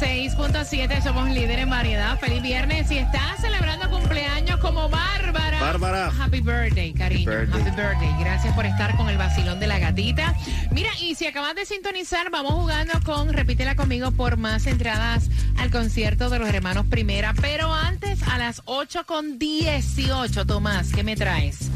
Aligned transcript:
El 0.00 0.26
nuevo 0.26 0.30
Sol 0.30 0.50
106.7, 0.52 1.02
somos 1.02 1.28
líderes 1.30 1.58
en 1.58 1.70
variedad. 1.70 2.18
Feliz 2.18 2.42
viernes 2.42 2.90
y 2.90 2.98
estás 2.98 3.40
celebrando 3.40 3.88
cumpleaños 3.90 4.58
como 4.58 4.88
Bárbara. 4.88 5.60
Bárbara. 5.60 6.12
Happy 6.18 6.40
birthday, 6.40 6.92
cariño. 6.92 7.30
Happy 7.30 7.46
birthday. 7.46 7.60
Happy 7.60 7.70
birthday. 7.70 8.14
Gracias 8.20 8.54
por 8.54 8.66
estar 8.66 8.96
con 8.96 9.08
el 9.08 9.16
vacilón 9.16 9.60
de 9.60 9.66
la 9.66 9.78
gatita. 9.78 10.34
Mira, 10.72 10.90
y 11.00 11.14
si 11.14 11.26
acabas 11.26 11.54
de 11.54 11.64
sintonizar, 11.64 12.30
vamos 12.30 12.52
jugando 12.54 12.94
con 13.04 13.32
Repítela 13.32 13.76
conmigo 13.76 14.10
por 14.10 14.36
más 14.36 14.66
entradas 14.66 15.30
al 15.58 15.70
concierto 15.70 16.28
de 16.28 16.38
los 16.38 16.48
hermanos 16.48 16.86
Primera. 16.86 17.32
Pero 17.40 17.72
antes, 17.72 18.22
a 18.24 18.38
las 18.38 18.62
8 18.64 19.06
con 19.06 19.38
18, 19.38 20.46
Tomás, 20.46 20.90
¿qué 20.92 21.04
me 21.04 21.14
traes? 21.14 21.70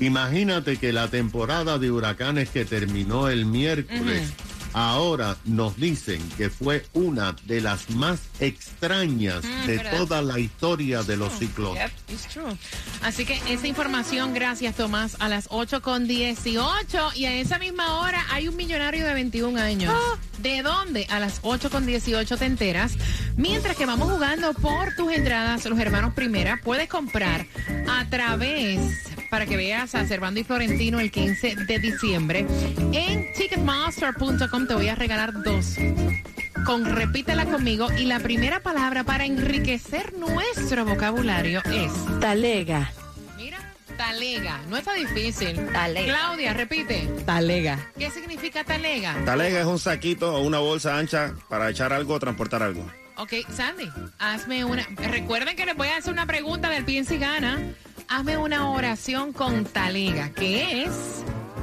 Imagínate 0.00 0.78
que 0.78 0.92
la 0.94 1.08
temporada 1.08 1.78
de 1.78 1.90
huracanes 1.90 2.48
que 2.48 2.64
terminó 2.64 3.28
el 3.28 3.44
miércoles, 3.44 4.32
ahora 4.72 5.36
nos 5.44 5.76
dicen 5.76 6.20
que 6.36 6.50
fue 6.50 6.86
una 6.92 7.34
de 7.44 7.60
las 7.60 7.90
más 7.90 8.20
extrañas 8.40 9.44
Mm, 9.44 9.66
de 9.66 9.76
¿verdad? 9.76 9.96
toda 9.96 10.22
la 10.22 10.38
historia 10.38 11.02
de 11.02 11.16
los 11.16 11.32
ciclones. 11.38 11.82
Yep, 11.82 12.14
it's 12.14 12.26
true. 12.28 12.56
Así 13.02 13.24
que 13.24 13.40
esa 13.48 13.66
información, 13.66 14.32
gracias 14.34 14.76
Tomás, 14.76 15.16
a 15.18 15.28
las 15.28 15.46
8 15.50 15.82
con 15.82 16.06
18 16.06 17.10
y 17.14 17.24
a 17.26 17.34
esa 17.34 17.58
misma 17.58 18.00
hora 18.00 18.24
hay 18.30 18.48
un 18.48 18.56
millonario 18.56 19.04
de 19.06 19.14
21 19.14 19.58
años. 19.60 19.92
¿De 20.38 20.62
dónde? 20.62 21.06
A 21.10 21.18
las 21.20 21.40
8 21.42 21.70
con 21.70 21.86
18 21.86 22.36
te 22.36 22.44
enteras. 22.46 22.92
Mientras 23.36 23.76
que 23.76 23.86
vamos 23.86 24.10
jugando 24.10 24.52
por 24.54 24.94
tus 24.94 25.12
entradas, 25.12 25.64
los 25.66 25.78
hermanos 25.78 26.14
Primera, 26.14 26.60
puedes 26.62 26.88
comprar 26.88 27.46
a 27.88 28.08
través, 28.08 29.09
para 29.30 29.46
que 29.46 29.56
veas 29.56 29.94
a 29.94 30.06
Servando 30.06 30.40
y 30.40 30.44
Florentino 30.44 31.00
el 31.00 31.10
15 31.10 31.54
de 31.66 31.78
diciembre, 31.78 32.46
en 32.92 33.32
ticketmaster.com 33.32 34.66
te 34.66 34.74
voy 34.74 34.88
a 34.88 34.94
regalar 34.94 35.32
dos 35.42 35.76
con 36.66 36.84
repítela 36.84 37.46
conmigo 37.46 37.88
y 37.98 38.04
la 38.04 38.20
primera 38.20 38.60
palabra 38.60 39.04
para 39.04 39.24
enriquecer 39.24 40.12
nuestro 40.18 40.84
vocabulario 40.84 41.62
es 41.64 41.92
Talega. 42.20 42.92
mira 43.36 43.58
talega 43.96 44.60
no 44.68 44.76
está 44.76 44.94
difícil 44.94 45.56
Talega. 45.72 46.12
Claudia 46.12 46.52
repite 46.52 47.08
Talega. 47.24 47.90
¿qué 47.98 48.10
significa 48.10 48.64
talega? 48.64 49.16
Talega 49.24 49.60
es 49.60 49.66
un 49.66 49.78
saquito 49.78 50.34
o 50.34 50.42
una 50.42 50.58
bolsa 50.58 50.98
ancha 50.98 51.34
para 51.48 51.70
echar 51.70 51.92
algo 51.92 52.14
o 52.14 52.20
transportar 52.20 52.62
algo. 52.62 52.84
Ok 53.16 53.34
Sandy 53.54 53.90
hazme 54.18 54.64
una 54.64 54.86
recuerden 54.96 55.56
que 55.56 55.66
les 55.66 55.76
voy 55.76 55.88
a 55.88 55.96
hacer 55.96 56.12
una 56.12 56.26
pregunta 56.26 56.68
del 56.68 56.84
piensa 56.84 57.14
y 57.14 57.18
gana 57.18 57.58
hazme 58.10 58.36
una 58.36 58.70
oración 58.70 59.32
con 59.32 59.64
talega 59.64 60.30
que 60.30 60.82
es 60.84 60.90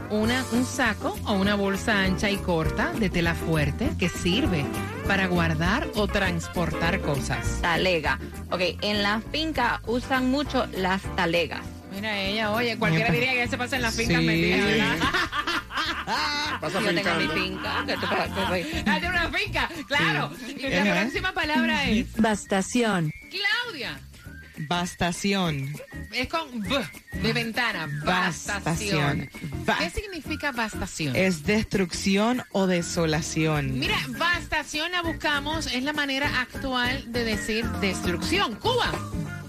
una, 0.09 0.43
un 0.53 0.65
saco 0.65 1.17
o 1.25 1.33
una 1.33 1.55
bolsa 1.55 2.01
ancha 2.03 2.29
y 2.29 2.37
corta 2.37 2.93
de 2.93 3.09
tela 3.09 3.35
fuerte 3.35 3.91
que 3.99 4.07
sirve 4.09 4.65
para 5.07 5.27
guardar 5.27 5.87
o 5.95 6.07
transportar 6.07 7.01
cosas. 7.01 7.59
Talega. 7.61 8.17
Ok, 8.49 8.61
en 8.81 9.03
la 9.03 9.21
finca 9.31 9.81
usan 9.85 10.31
mucho 10.31 10.65
las 10.77 11.01
talegas. 11.15 11.61
Mira 11.93 12.17
ella, 12.17 12.51
oye, 12.51 12.77
cualquiera 12.77 13.11
diría 13.11 13.33
que 13.33 13.47
se 13.47 13.57
pasa 13.57 13.75
en 13.75 13.81
las 13.81 13.95
fincas 13.95 14.21
metidas, 14.21 14.63
¿verdad? 14.65 14.97
Pasa 16.61 16.79
Yo 16.79 16.87
tengo 16.95 17.15
mi 17.15 17.27
finca. 17.27 17.83
que 17.85 17.93
tú- 17.93 18.07
que- 18.09 18.83
Ah, 18.89 18.99
de 18.99 19.07
una 19.09 19.29
finca, 19.29 19.69
claro. 19.87 20.31
Y 20.57 20.69
la 20.69 20.83
próxima 21.01 21.31
palabra 21.33 21.85
es 21.85 22.07
Bastación. 22.17 23.11
Claudia. 23.29 23.99
Bastación. 24.59 25.73
Es 26.11 26.27
con 26.27 26.61
B, 26.61 26.79
de 27.21 27.33
ventana. 27.33 27.87
Bastación. 28.05 28.63
Bastación. 28.63 29.29
Ba- 29.65 29.77
¿Qué 29.79 29.89
significa 29.89 30.51
bastación? 30.51 31.15
Es 31.15 31.43
destrucción 31.43 32.43
o 32.51 32.67
desolación. 32.67 33.77
Mira, 33.79 33.97
bastación 34.17 34.91
la 34.91 35.01
buscamos, 35.01 35.67
es 35.67 35.83
la 35.83 35.93
manera 35.93 36.41
actual 36.41 37.11
de 37.11 37.23
decir 37.23 37.65
destrucción. 37.81 38.55
Cuba, 38.55 38.91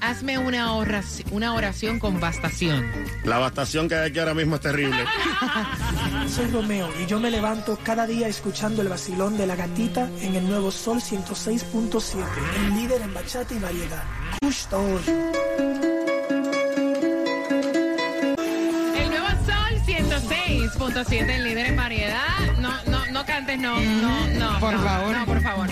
hazme 0.00 0.38
una 0.38 0.74
oración, 0.74 1.28
una 1.32 1.54
oración 1.54 1.98
con 1.98 2.20
bastación. 2.20 2.86
La 3.24 3.38
bastación 3.38 3.88
que 3.88 3.94
hay 3.94 4.10
aquí 4.10 4.18
ahora 4.18 4.34
mismo 4.34 4.56
es 4.56 4.60
terrible. 4.60 5.04
Soy 6.28 6.46
Romeo 6.46 6.88
y 7.02 7.06
yo 7.06 7.20
me 7.20 7.30
levanto 7.30 7.78
cada 7.82 8.06
día 8.06 8.28
escuchando 8.28 8.82
el 8.82 8.88
vacilón 8.88 9.36
de 9.36 9.46
la 9.46 9.56
gatita 9.56 10.08
en 10.20 10.34
el 10.34 10.48
nuevo 10.48 10.70
Sol 10.70 10.98
106.7, 10.98 12.24
el 12.56 12.74
líder 12.74 13.02
en 13.02 13.14
bachata 13.14 13.54
y 13.54 13.58
variedad. 13.58 14.04
Justo 14.42 14.78
hoy. 14.78 15.97
106.7, 20.70 21.30
el 21.30 21.44
líder 21.44 21.66
en 21.66 21.76
variedad. 21.76 22.52
No, 22.58 22.70
no, 22.86 23.06
no 23.06 23.24
cantes, 23.24 23.58
no, 23.58 23.80
no, 23.80 24.26
no. 24.28 24.60
Por 24.60 24.74
no, 24.74 24.82
favor. 24.82 25.16
No, 25.16 25.26
por 25.26 25.40
favor. 25.40 25.68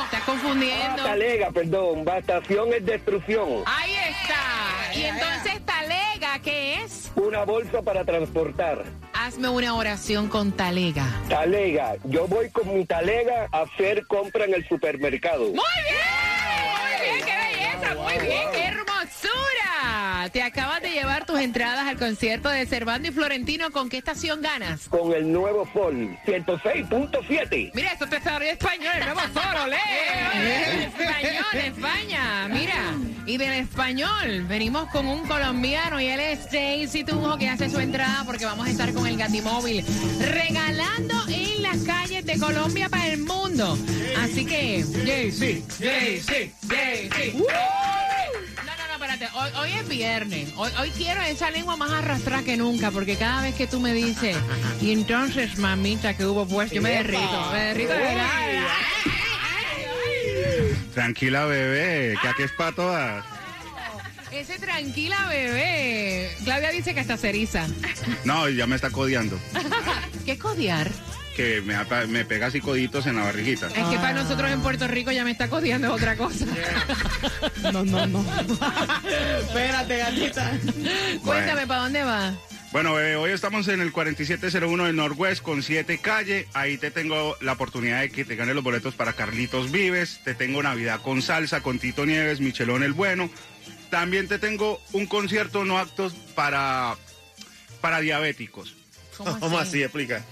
estás 0.04 0.20
Ah, 0.20 0.22
confundiendo. 0.26 1.02
talega, 1.02 1.50
perdón. 1.50 2.04
Bastación 2.04 2.72
es 2.72 2.84
destrucción. 2.86 3.62
Ahí 3.66 3.92
está. 3.94 4.94
Y 4.98 5.04
entonces 5.04 5.64
talega, 5.66 6.38
¿qué 6.40 6.82
es? 6.82 7.10
Una 7.16 7.44
bolsa 7.44 7.82
para 7.82 8.04
transportar. 8.04 8.84
Hazme 9.12 9.48
una 9.48 9.74
oración 9.74 10.28
con 10.28 10.52
talega. 10.52 11.04
Talega, 11.28 11.96
yo 12.04 12.26
voy 12.26 12.50
con 12.50 12.74
mi 12.74 12.84
talega 12.84 13.48
a 13.52 13.62
hacer 13.62 14.06
compra 14.06 14.44
en 14.44 14.54
el 14.54 14.66
supermercado. 14.68 15.44
Muy 15.44 15.54
bien, 15.54 16.33
muy 17.96 18.18
bien, 18.26 18.42
qué 18.52 18.64
hermosura. 18.64 20.30
Te 20.32 20.42
acabas 20.42 20.82
de 20.82 20.90
llevar 20.90 21.26
tus 21.26 21.38
entradas 21.40 21.86
al 21.86 21.98
concierto 21.98 22.48
de 22.48 22.66
Cervando 22.66 23.08
y 23.08 23.12
Florentino. 23.12 23.70
¿Con 23.70 23.88
qué 23.88 23.98
estación 23.98 24.42
ganas? 24.42 24.88
Con 24.88 25.12
el 25.12 25.30
nuevo 25.30 25.68
Sol 25.72 26.16
106.7. 26.26 27.70
Mira, 27.74 27.92
esto 27.92 28.06
te 28.06 28.20
salió 28.20 28.50
español, 28.50 28.92
el 28.98 29.04
nuevo 29.04 29.20
solo, 29.32 29.66
lee. 29.66 30.84
Español, 30.84 31.64
España, 31.64 32.48
mira. 32.48 32.94
Y 33.26 33.38
del 33.38 33.54
español, 33.54 34.44
venimos 34.46 34.90
con 34.90 35.06
un 35.06 35.26
colombiano 35.26 35.98
y 35.98 36.06
él 36.08 36.20
es 36.20 36.40
Jaycee 36.50 37.04
Tunjo 37.04 37.38
que 37.38 37.48
hace 37.48 37.70
su 37.70 37.80
entrada 37.80 38.22
porque 38.26 38.44
vamos 38.44 38.66
a 38.66 38.70
estar 38.70 38.92
con 38.92 39.06
el 39.06 39.16
Gatimóvil 39.16 39.82
regalando 40.20 41.14
en 41.28 41.62
las 41.62 41.78
calles 41.84 42.26
de 42.26 42.38
Colombia 42.38 42.90
para 42.90 43.06
el 43.06 43.20
mundo. 43.20 43.78
Así 44.18 44.44
que, 44.44 44.84
no, 48.56 48.86
no, 48.86 48.92
espérate. 48.92 49.28
Hoy, 49.34 49.50
hoy 49.58 49.72
es 49.72 49.88
viernes. 49.88 50.52
Hoy, 50.56 50.70
hoy 50.78 50.90
quiero 50.90 51.22
esa 51.22 51.50
lengua 51.50 51.76
más 51.76 51.92
arrastrada 51.92 52.42
que 52.42 52.58
nunca, 52.58 52.90
porque 52.90 53.16
cada 53.16 53.40
vez 53.40 53.54
que 53.54 53.66
tú 53.66 53.80
me 53.80 53.94
dices, 53.94 54.36
y 54.82 54.92
entonces, 54.92 55.56
mamita, 55.56 56.14
que 56.14 56.26
hubo 56.26 56.46
pues, 56.46 56.70
yo 56.70 56.82
me 56.82 56.90
derrito. 56.90 57.50
Me 57.52 57.58
derrito 57.64 57.92
de 57.92 57.98
verdad. 57.98 59.23
Tranquila, 60.94 61.44
bebé, 61.46 62.16
que 62.22 62.28
aquí 62.28 62.42
es 62.44 62.52
para 62.52 62.72
todas. 62.72 63.24
Ese 64.30 64.58
tranquila 64.58 65.26
bebé. 65.28 66.30
Claudia 66.44 66.70
dice 66.70 66.94
que 66.94 67.00
hasta 67.00 67.16
ceriza. 67.16 67.66
No, 68.24 68.48
ya 68.48 68.66
me 68.66 68.76
está 68.76 68.90
codeando. 68.90 69.38
¿Qué 70.24 70.38
codiar? 70.38 70.90
Que 71.36 71.60
me, 71.62 71.74
apa- 71.74 72.06
me 72.06 72.24
pega 72.24 72.46
así 72.46 72.60
coditos 72.60 73.06
en 73.06 73.16
la 73.16 73.24
barriguita. 73.24 73.66
Es 73.66 73.72
que 73.72 73.96
para 73.96 74.12
nosotros 74.12 74.50
en 74.50 74.60
Puerto 74.60 74.86
Rico 74.86 75.10
ya 75.10 75.24
me 75.24 75.32
está 75.32 75.48
codiando 75.48 75.88
es 75.88 75.92
otra 75.94 76.16
cosa. 76.16 76.46
No, 77.72 77.84
no, 77.84 78.06
no. 78.06 78.24
Espérate, 79.40 79.98
gatita. 79.98 80.52
Cuéntame, 81.24 81.66
¿para 81.66 81.80
dónde 81.82 82.04
va? 82.04 82.32
Bueno, 82.74 82.92
bebé, 82.94 83.14
hoy 83.14 83.30
estamos 83.30 83.68
en 83.68 83.80
el 83.80 83.92
4701 83.92 84.86
del 84.86 84.96
Norwest 84.96 85.42
con 85.42 85.62
7 85.62 85.98
calle. 85.98 86.48
Ahí 86.54 86.76
te 86.76 86.90
tengo 86.90 87.36
la 87.40 87.52
oportunidad 87.52 88.00
de 88.00 88.10
que 88.10 88.24
te 88.24 88.34
ganes 88.34 88.56
los 88.56 88.64
boletos 88.64 88.96
para 88.96 89.12
Carlitos 89.12 89.70
Vives. 89.70 90.18
Te 90.24 90.34
tengo 90.34 90.60
Navidad 90.60 91.00
con 91.00 91.22
salsa, 91.22 91.60
con 91.60 91.78
Tito 91.78 92.04
Nieves, 92.04 92.40
Michelón 92.40 92.82
el 92.82 92.92
Bueno. 92.92 93.30
También 93.90 94.26
te 94.26 94.40
tengo 94.40 94.80
un 94.90 95.06
concierto 95.06 95.64
no 95.64 95.78
actos 95.78 96.14
para, 96.34 96.96
para 97.80 98.00
diabéticos. 98.00 98.74
¿Cómo 99.18 99.38
¿Cómo 99.38 99.58
así? 99.60 99.80
Explica. 99.80 100.24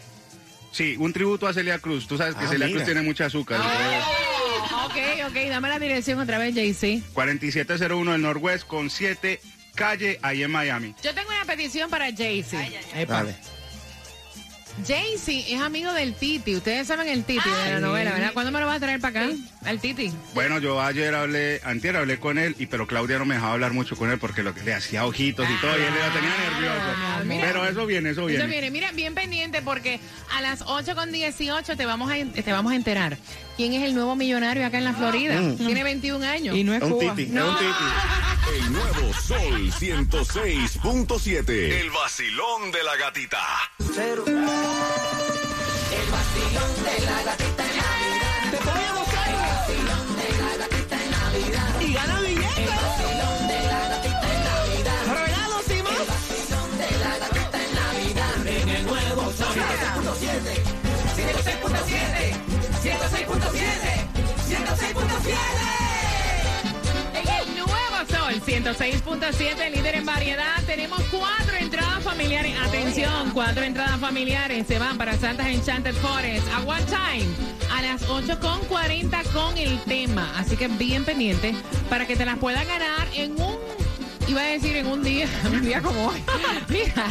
Sí, 0.73 0.97
un 0.99 1.13
tributo 1.13 1.47
a 1.47 1.55
Celia 1.55 1.79
Cruz. 1.79 2.09
Tú 2.09 2.19
sabes 2.19 2.35
que 2.35 2.45
Ah, 2.45 2.49
Celia 2.49 2.67
mira. 2.67 2.79
Cruz 2.79 2.87
tiene 2.87 3.03
mucha 3.03 3.27
azúcar. 3.27 3.61
Oh, 3.63 4.87
ok, 4.87 4.97
ok, 5.29 5.37
dame 5.49 5.69
la 5.69 5.79
dirección 5.79 6.19
otra 6.19 6.39
vez, 6.39 6.57
JC. 6.57 7.05
4701 7.13 8.11
del 8.11 8.23
Norwest 8.23 8.67
con 8.67 8.91
7 8.91 9.41
calle 9.77 10.19
ahí 10.23 10.43
en 10.43 10.51
Miami. 10.51 10.95
Yo 11.03 11.15
tengo 11.15 11.32
petición 11.63 11.91
para. 11.91 12.11
Dale. 12.11 13.35
JC 14.87 15.53
es 15.53 15.61
amigo 15.61 15.93
del 15.93 16.15
Titi. 16.15 16.57
Ustedes 16.57 16.87
saben 16.87 17.09
el 17.09 17.25
Titi 17.25 17.49
de 17.49 17.71
la 17.75 17.81
novela, 17.81 18.13
¿verdad? 18.13 18.33
¿Cuándo 18.33 18.51
me 18.51 18.61
lo 18.61 18.67
vas 18.67 18.77
a 18.77 18.81
traer 18.81 19.01
para 19.01 19.27
acá? 19.27 19.33
Al 19.65 19.81
Titi. 19.81 20.13
Bueno, 20.35 20.59
yo 20.59 20.81
ayer 20.83 21.15
hablé, 21.15 21.61
antier 21.65 21.97
hablé 21.97 22.19
con 22.19 22.37
él, 22.39 22.55
y 22.59 22.67
pero 22.67 22.87
Claudia 22.87 23.19
no 23.19 23.25
me 23.25 23.35
dejaba 23.37 23.55
hablar 23.55 23.73
mucho 23.73 23.97
con 23.97 24.11
él 24.11 24.19
porque 24.19 24.43
lo 24.43 24.55
que 24.55 24.63
le 24.63 24.75
hacía 24.75 25.07
ojitos 25.07 25.49
y 25.49 25.55
todo, 25.61 25.79
y 25.79 25.83
él 25.83 25.95
lo 25.95 26.01
tenía 26.13 26.35
Ah, 26.35 27.21
nervioso. 27.21 27.25
mira. 27.27 27.47
Pero 27.47 27.65
eso 27.67 27.87
viene, 27.87 28.11
eso 28.11 28.27
viene. 28.27 28.43
Eso 28.43 28.51
viene, 28.51 28.71
mira, 28.73 28.91
bien 28.93 29.15
pendiente 29.15 29.63
porque 29.63 30.01
a 30.37 30.41
las 30.41 30.63
8 30.67 30.95
con 30.97 31.13
18 31.13 31.77
te 31.77 31.87
vamos 31.87 32.11
a, 32.11 32.15
te 32.43 32.53
vamos 32.53 32.73
a 32.73 32.77
enterar 32.77 33.17
quién 33.57 33.73
es 33.75 33.85
el 33.85 33.95
nuevo 33.95 34.17
millonario 34.17 34.67
acá 34.67 34.79
en 34.79 34.85
la 34.85 34.95
Florida. 34.95 35.39
Tiene 35.57 35.85
21 35.85 36.25
años. 36.27 36.57
Y 36.57 36.65
no 36.65 36.75
es 36.75 36.83
un 36.83 36.91
Cuba. 36.91 37.15
titi, 37.15 37.31
No. 37.31 37.45
es 37.47 37.53
un 37.53 37.59
titi. 37.59 37.85
El 38.67 38.73
nuevo 38.73 39.13
Sol 39.15 39.71
106.7. 39.79 41.81
El 41.81 41.91
vacilón 41.91 42.73
de 42.73 42.83
la 42.83 42.97
gatita. 42.97 43.39
Y 43.79 43.85
106.7, 68.63 69.71
líder 69.75 69.97
en 69.97 70.07
variedad, 70.07 70.63
tenemos 70.67 71.01
cuatro 71.11 71.57
entradas 71.57 72.01
familiares. 72.05 72.55
Atención, 72.65 73.31
cuatro 73.33 73.65
entradas 73.65 73.99
familiares 73.99 74.67
se 74.69 74.79
van 74.79 74.97
para 74.97 75.17
Santas 75.19 75.49
Enchanted 75.49 75.95
Forest. 75.97 76.47
A 76.55 76.61
one 76.61 76.83
time, 76.85 77.27
a 77.73 77.83
las 77.83 78.07
8.40 78.09 79.25
con 79.33 79.59
el 79.59 79.81
tema. 79.81 80.33
Así 80.39 80.57
que 80.57 80.69
bien 80.69 81.05
pendiente 81.05 81.57
para 81.91 82.07
que 82.07 82.15
te 82.15 82.25
las 82.25 82.39
puedas 82.39 82.65
ganar 82.65 83.09
en 83.15 83.33
un. 83.41 83.57
Iba 84.29 84.43
a 84.43 84.45
decir 84.45 84.77
en 84.77 84.87
un 84.87 85.03
día, 85.03 85.27
un 85.45 85.63
día 85.63 85.83
como 85.83 86.07
hoy. 86.09 86.23
Mira, 86.69 87.07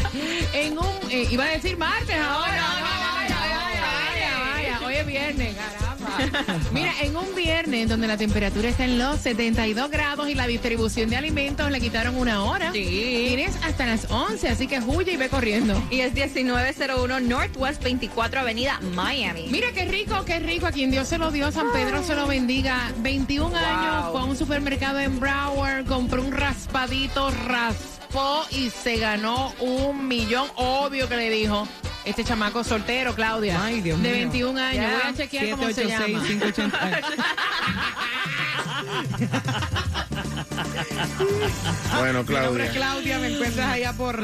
en 0.54 0.78
un. 0.78 0.88
eh, 1.10 1.28
iba 1.30 1.44
a 1.44 1.50
decir 1.50 1.78
martes 1.78 2.16
ahora. 2.18 2.64
Vaya, 2.82 3.36
vaya, 3.36 3.60
vaya, 3.60 4.40
vaya. 4.54 4.88
Hoy 4.88 4.96
es 4.96 5.06
viernes, 5.06 5.56
caramba. 5.58 5.91
Mira, 6.72 6.92
en 7.02 7.16
un 7.16 7.36
viernes 7.36 7.90
donde 7.90 8.08
la 8.08 8.18
temperatura 8.18 8.70
está 8.70 8.86
en 8.86 8.98
los 8.98 9.20
72 9.20 9.90
grados 9.90 10.30
y 10.30 10.36
la 10.36 10.48
distribución 10.48 11.10
de 11.10 11.18
alimentos 11.18 11.70
le 11.72 11.80
quitaron 11.80 12.16
una 12.16 12.44
hora. 12.44 12.72
Sí. 12.72 13.26
Tienes 13.28 13.56
hasta 13.64 13.86
las 13.86 14.10
11, 14.10 14.50
así 14.50 14.68
que 14.68 14.80
huye 14.80 15.14
y 15.14 15.18
ve 15.18 15.30
corriendo. 15.30 15.82
Y 15.90 16.02
es 16.02 16.14
1901 16.14 17.20
Northwest 17.22 17.84
24 17.84 18.40
Avenida, 18.40 18.80
Miami. 18.96 19.48
Mira 19.50 19.72
qué 19.74 19.86
rico, 19.86 20.24
qué 20.26 20.40
rico. 20.40 20.68
A 20.68 20.72
quien 20.72 20.92
Dios 20.92 21.08
se 21.08 21.18
lo 21.18 21.32
dio, 21.32 21.52
San 21.52 21.72
Pedro 21.72 22.04
se 22.04 22.16
lo 22.16 22.28
bendiga. 22.28 22.92
21 23.00 23.56
años, 23.56 24.12
fue 24.12 24.22
a 24.22 24.24
un 24.24 24.38
supermercado 24.38 25.00
en 25.00 25.20
Broward, 25.20 25.86
compró 25.86 26.22
un 26.22 26.32
raspadito, 26.32 27.32
raspó 27.32 28.46
y 28.52 28.70
se 28.70 28.98
ganó 28.98 29.54
un 29.60 30.08
millón. 30.08 30.48
Obvio 30.56 31.08
que 31.08 31.16
le 31.18 31.30
dijo. 31.30 31.68
Este 32.06 32.24
chamaco 32.24 32.64
soltero, 32.64 33.14
Claudia. 33.14 33.64
Ay, 33.64 33.82
Dios 33.82 34.02
De 34.02 34.10
mío. 34.10 34.18
21 34.30 34.60
años. 34.60 34.76
Ya. 34.76 34.90
Voy 35.04 35.12
a 35.12 35.14
chequear 35.16 35.50
cómo 35.52 35.72
se 35.72 35.86
llama. 35.88 36.06
786-580. 36.06 36.72
Bueno, 42.00 42.24
Mi 42.24 42.34
nombre 42.36 42.66
es 42.66 42.72
Claudia. 42.72 42.72
Claudia, 42.72 43.20
me 43.20 43.28
encuentras 43.28 43.70
allá 43.72 43.94
por... 43.94 44.18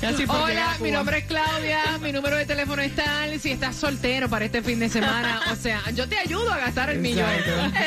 Casi 0.00 0.26
por 0.26 0.36
Hola, 0.36 0.76
mi 0.80 0.90
nombre 0.90 1.18
es 1.18 1.24
Claudia, 1.26 1.98
mi 2.00 2.12
número 2.12 2.36
de 2.36 2.44
teléfono 2.46 2.82
es 2.82 2.94
tal, 2.96 3.38
si 3.40 3.50
estás 3.52 3.76
soltero 3.76 4.28
para 4.28 4.44
este 4.46 4.62
fin 4.62 4.80
de 4.80 4.88
semana, 4.88 5.40
o 5.52 5.56
sea, 5.56 5.80
yo 5.92 6.08
te 6.08 6.18
ayudo 6.18 6.50
a 6.52 6.58
gastar 6.58 6.90
el 6.90 6.98
millón. 6.98 7.28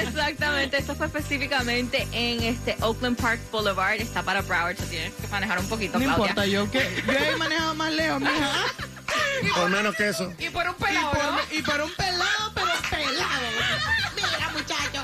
Exactamente, 0.01 0.77
esto 0.77 0.95
fue 0.95 1.07
específicamente 1.07 2.07
en 2.13 2.41
este 2.43 2.77
Oakland 2.81 3.17
Park 3.19 3.41
Boulevard, 3.51 3.95
está 3.99 4.23
para 4.23 4.41
Broward, 4.41 4.77
so 4.77 4.83
tienes 4.85 5.11
que 5.13 5.27
manejar 5.27 5.59
un 5.59 5.67
poquito, 5.67 5.99
No 5.99 6.05
Claudia. 6.05 6.25
importa, 6.29 6.45
yo 6.45 6.71
que 6.71 7.03
yo 7.07 7.13
he 7.13 7.35
manejado 7.35 7.75
más 7.75 7.91
lejos, 7.91 8.21
mija. 8.21 8.51
Por 9.55 9.69
menos 9.69 9.95
que 9.95 10.09
eso. 10.09 10.33
Y 10.39 10.49
por 10.49 10.67
un 10.67 10.75
Y 10.75 10.83
pelado, 10.83 11.11
y 11.51 11.61
por 11.61 11.81
un 11.81 11.91
pelado, 11.91 12.51
pero 12.53 12.67
pelado. 12.89 13.15
Mira, 14.15 14.49
muchacho. 14.53 15.03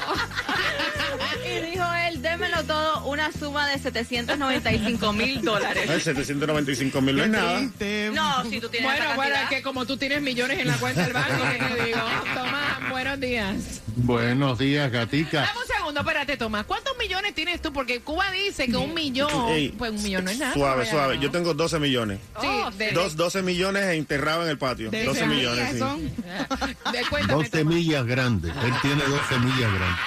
Y 1.45 1.72
dijo 1.72 1.86
él, 2.07 2.22
démelo 2.22 2.63
todo, 2.63 3.06
una 3.06 3.31
suma 3.31 3.68
de 3.68 3.80
795 3.80 5.13
mil 5.13 5.42
dólares. 5.42 5.89
Ay, 5.89 6.00
795 6.00 7.01
mil 7.01 7.18
no 7.18 7.24
es 7.24 7.30
nada. 7.30 7.57
Triste. 7.57 8.12
No, 8.13 8.44
si 8.44 8.60
tú 8.60 8.69
tienes 8.69 8.89
Bueno, 8.89 9.06
esa 9.06 9.16
bueno, 9.16 9.36
es 9.36 9.50
que 9.50 9.62
como 9.62 9.86
tú 9.86 9.98
tienes 9.98 10.22
millones 10.22 10.60
en 10.60 10.68
la 10.68 10.78
cuenta 10.78 11.04
del 11.04 11.13
banco, 11.13 11.44
¿qué 11.51 11.75
te 11.75 11.86
digo? 11.86 12.00
Tomás, 12.33 12.89
buenos 12.89 13.19
días. 13.19 13.81
Buenos 13.95 14.57
días, 14.60 14.92
gatica. 14.92 15.42
Dame 15.42 15.60
un 15.60 15.68
segundo, 15.94 16.02
espérate, 16.02 16.38
Tomás. 16.38 16.66
¿Cuántos 16.66 16.98
millones 16.98 17.34
tienes 17.36 17.62
tú? 17.62 17.72
Porque 17.74 18.02
Cuba 18.02 18.32
dice 18.32 18.68
que 18.68 18.78
un 18.78 18.94
millón, 18.94 19.30
Ey, 19.50 19.70
pues 19.78 19.92
un 19.92 20.02
millón 20.04 20.26
no 20.26 20.32
es 20.32 20.40
nada. 20.40 20.54
Suave, 20.54 20.86
suave. 20.86 21.16
¿no? 21.16 21.22
Yo 21.22 21.32
tengo 21.32 21.54
12 21.54 21.80
millones. 21.80 22.20
Sí, 22.40 22.48
Oh, 22.48 22.72
de, 22.72 22.92
Dos, 22.92 23.16
12 23.16 23.42
millones 23.42 23.84
enterrados 23.94 24.46
en 24.46 24.52
el 24.52 24.58
patio. 24.58 24.90
De 24.92 25.04
12 25.04 25.20
semillas 25.20 25.52
millones, 25.56 25.72
sí. 25.74 25.80
son. 25.80 26.02
de- 26.92 27.06
cuéntame, 27.10 27.34
Dos 27.44 27.50
Tomás. 27.50 27.50
semillas 27.50 28.06
grandes. 28.06 28.52
Él 28.64 28.74
tiene 28.82 29.04
dos 29.04 29.22
semillas 29.30 29.74
grandes. 29.74 30.06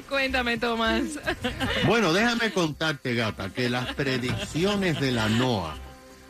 Cuéntame, 0.08 0.58
Tomás. 0.58 1.02
Bueno, 1.86 2.12
déjame 2.12 2.52
contarte, 2.52 3.14
gata, 3.14 3.50
que 3.50 3.68
las 3.70 3.94
predicciones 3.94 5.00
de 5.00 5.12
la 5.12 5.28
NOAA, 5.28 5.74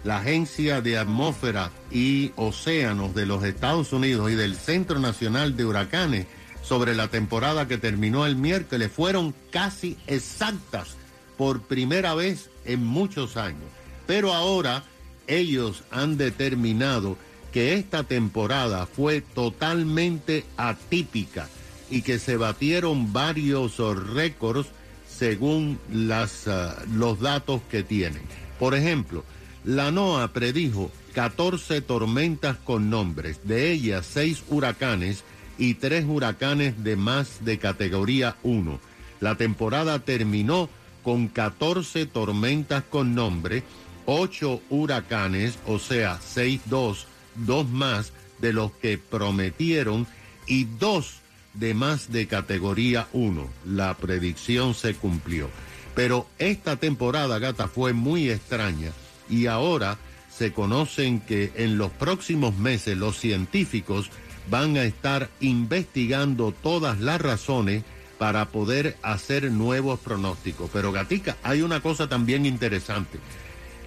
la 0.05 0.19
Agencia 0.19 0.81
de 0.81 0.99
Atmósfera 0.99 1.71
y 1.91 2.32
Océanos 2.37 3.15
de 3.15 3.27
los 3.27 3.43
Estados 3.44 3.93
Unidos 3.93 4.31
y 4.31 4.35
del 4.35 4.56
Centro 4.56 4.99
Nacional 4.99 5.56
de 5.56 5.65
Huracanes 5.65 6.27
sobre 6.62 6.94
la 6.94 7.08
temporada 7.08 7.66
que 7.66 7.78
terminó 7.78 8.26
el 8.26 8.36
miércoles 8.36 8.90
fueron 8.92 9.34
casi 9.50 9.96
exactas 10.06 10.96
por 11.36 11.62
primera 11.62 12.14
vez 12.14 12.50
en 12.64 12.84
muchos 12.84 13.36
años. 13.36 13.64
Pero 14.06 14.32
ahora 14.32 14.84
ellos 15.26 15.84
han 15.90 16.17
determinado 16.17 17.17
que 17.52 17.74
esta 17.74 18.05
temporada 18.05 18.86
fue 18.86 19.20
totalmente 19.20 20.44
atípica 20.56 21.48
y 21.90 22.02
que 22.02 22.19
se 22.19 22.36
batieron 22.36 23.12
varios 23.12 23.79
récords 24.12 24.69
según 25.08 25.79
las, 25.93 26.46
ah, 26.46 26.76
los 26.94 27.20
datos 27.20 27.60
que 27.70 27.82
tienen. 27.82 28.22
Por 28.58 28.74
ejemplo, 28.74 29.24
la 29.64 29.90
NOAA 29.90 30.32
predijo 30.32 30.90
14 31.14 31.81
tormentas 31.81 32.56
con 32.58 32.88
nombres, 32.88 33.40
de 33.44 33.72
ellas 33.72 34.06
6 34.12 34.44
huracanes 34.48 35.24
y 35.60 35.74
3 35.74 36.06
huracanes 36.08 36.82
de 36.82 36.96
más 36.96 37.44
de 37.44 37.58
categoría 37.58 38.34
1. 38.43 38.81
La 39.20 39.36
temporada 39.36 39.98
terminó 39.98 40.70
con 41.05 41.29
14 41.29 42.06
tormentas 42.06 42.82
con 42.82 43.14
nombre, 43.14 43.62
8 44.06 44.62
huracanes, 44.70 45.58
o 45.67 45.79
sea, 45.79 46.19
6-2, 46.19 47.05
dos 47.34 47.69
más 47.69 48.12
de 48.38 48.55
los 48.55 48.72
que 48.72 48.96
prometieron 48.96 50.06
y 50.46 50.64
dos 50.64 51.17
de 51.52 51.74
más 51.74 52.10
de 52.10 52.26
categoría 52.26 53.06
1. 53.12 53.46
La 53.67 53.94
predicción 53.98 54.74
se 54.74 54.94
cumplió. 54.94 55.50
Pero 55.94 56.26
esta 56.38 56.76
temporada, 56.76 57.38
gata, 57.38 57.69
fue 57.69 57.93
muy 57.93 58.31
extraña 58.31 58.93
y 59.29 59.44
ahora 59.46 59.98
se 60.34 60.55
conocen 60.55 61.20
que 61.20 61.52
en 61.56 61.76
los 61.76 61.90
próximos 61.90 62.56
meses 62.56 62.96
los 62.96 63.19
científicos 63.19 64.10
van 64.49 64.77
a 64.77 64.85
estar 64.85 65.29
investigando 65.41 66.53
todas 66.53 67.01
las 67.01 67.20
razones 67.20 67.85
para 68.19 68.47
poder 68.47 68.97
hacer 69.03 69.51
nuevos 69.51 69.99
pronósticos. 70.01 70.70
Pero 70.73 70.93
Gatica, 70.93 71.37
hay 71.43 71.63
una 71.63 71.81
cosa 71.81 72.09
también 72.09 72.47
interesante. 72.47 73.19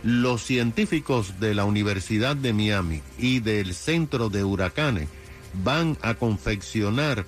Los 0.03 0.43
científicos 0.43 1.39
de 1.39 1.53
la 1.53 1.65
Universidad 1.65 2.35
de 2.35 2.51
Miami 2.51 3.01
y 3.17 3.39
del 3.39 3.73
Centro 3.73 4.29
de 4.29 4.43
Huracanes 4.43 5.07
van 5.63 5.97
a 6.01 6.15
confeccionar 6.15 7.25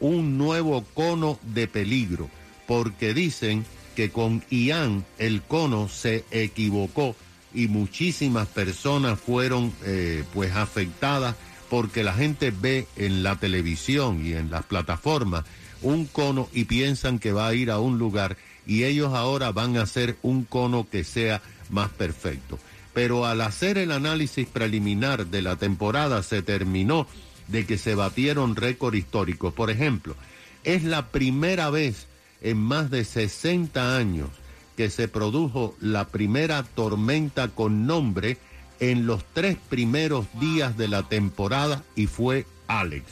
un 0.00 0.38
nuevo 0.38 0.84
cono 0.94 1.38
de 1.42 1.66
peligro, 1.66 2.30
porque 2.66 3.14
dicen 3.14 3.64
que 3.96 4.10
con 4.10 4.42
Ian 4.50 5.04
el 5.18 5.42
cono 5.42 5.88
se 5.88 6.24
equivocó 6.30 7.16
y 7.52 7.68
muchísimas 7.68 8.48
personas 8.48 9.18
fueron 9.18 9.72
eh, 9.84 10.24
pues 10.32 10.54
afectadas 10.54 11.36
porque 11.68 12.02
la 12.02 12.14
gente 12.14 12.50
ve 12.50 12.86
en 12.96 13.22
la 13.22 13.36
televisión 13.36 14.24
y 14.24 14.32
en 14.32 14.50
las 14.50 14.64
plataformas 14.64 15.44
un 15.82 16.06
cono 16.06 16.48
y 16.52 16.64
piensan 16.64 17.18
que 17.18 17.32
va 17.32 17.48
a 17.48 17.54
ir 17.54 17.70
a 17.70 17.78
un 17.78 17.98
lugar 17.98 18.36
y 18.66 18.84
ellos 18.84 19.12
ahora 19.14 19.52
van 19.52 19.76
a 19.76 19.82
hacer 19.82 20.16
un 20.22 20.44
cono 20.44 20.88
que 20.90 21.04
sea 21.04 21.42
más 21.70 21.90
perfecto. 21.90 22.58
Pero 22.94 23.26
al 23.26 23.40
hacer 23.40 23.76
el 23.76 23.92
análisis 23.92 24.46
preliminar 24.46 25.26
de 25.26 25.42
la 25.42 25.56
temporada 25.56 26.22
se 26.22 26.42
terminó 26.42 27.06
de 27.48 27.66
que 27.66 27.76
se 27.76 27.94
batieron 27.94 28.56
récords 28.56 28.96
históricos. 28.96 29.52
Por 29.52 29.70
ejemplo, 29.70 30.16
es 30.62 30.84
la 30.84 31.08
primera 31.08 31.70
vez 31.70 32.06
en 32.40 32.58
más 32.58 32.90
de 32.90 33.04
60 33.04 33.96
años 33.96 34.30
que 34.76 34.90
se 34.90 35.08
produjo 35.08 35.76
la 35.80 36.08
primera 36.08 36.62
tormenta 36.62 37.48
con 37.48 37.86
nombre 37.86 38.38
en 38.80 39.06
los 39.06 39.24
tres 39.32 39.56
primeros 39.68 40.26
días 40.40 40.76
de 40.76 40.88
la 40.88 41.02
temporada 41.02 41.82
y 41.96 42.06
fue 42.06 42.46
Alex. 42.66 43.04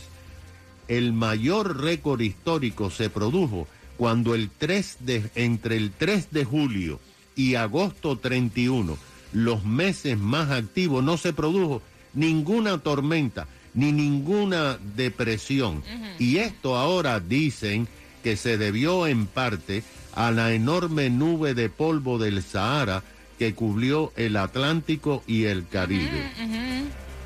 El 0.88 1.12
mayor 1.12 1.80
récord 1.80 2.20
histórico 2.20 2.90
se 2.90 3.10
produjo 3.10 3.66
cuando 3.96 4.34
el 4.34 4.50
3 4.50 4.96
de, 5.00 5.30
entre 5.34 5.76
el 5.76 5.92
3 5.92 6.30
de 6.30 6.44
julio 6.44 7.00
y 7.36 7.54
agosto 7.54 8.18
31, 8.18 8.98
los 9.32 9.64
meses 9.64 10.18
más 10.18 10.50
activos, 10.50 11.02
no 11.02 11.16
se 11.16 11.32
produjo 11.32 11.82
ninguna 12.14 12.78
tormenta 12.78 13.46
ni 13.74 13.92
ninguna 13.92 14.78
depresión. 14.96 15.82
Y 16.18 16.38
esto 16.38 16.76
ahora 16.76 17.20
dicen 17.20 17.88
que 18.22 18.36
se 18.36 18.58
debió 18.58 19.06
en 19.06 19.26
parte 19.26 19.82
a 20.14 20.30
la 20.30 20.52
enorme 20.52 21.08
nube 21.10 21.54
de 21.54 21.70
polvo 21.70 22.18
del 22.18 22.42
Sahara 22.42 23.02
que 23.42 23.54
cubrió 23.54 24.12
el 24.14 24.36
Atlántico 24.36 25.24
y 25.26 25.46
el 25.46 25.66
Caribe. 25.66 26.30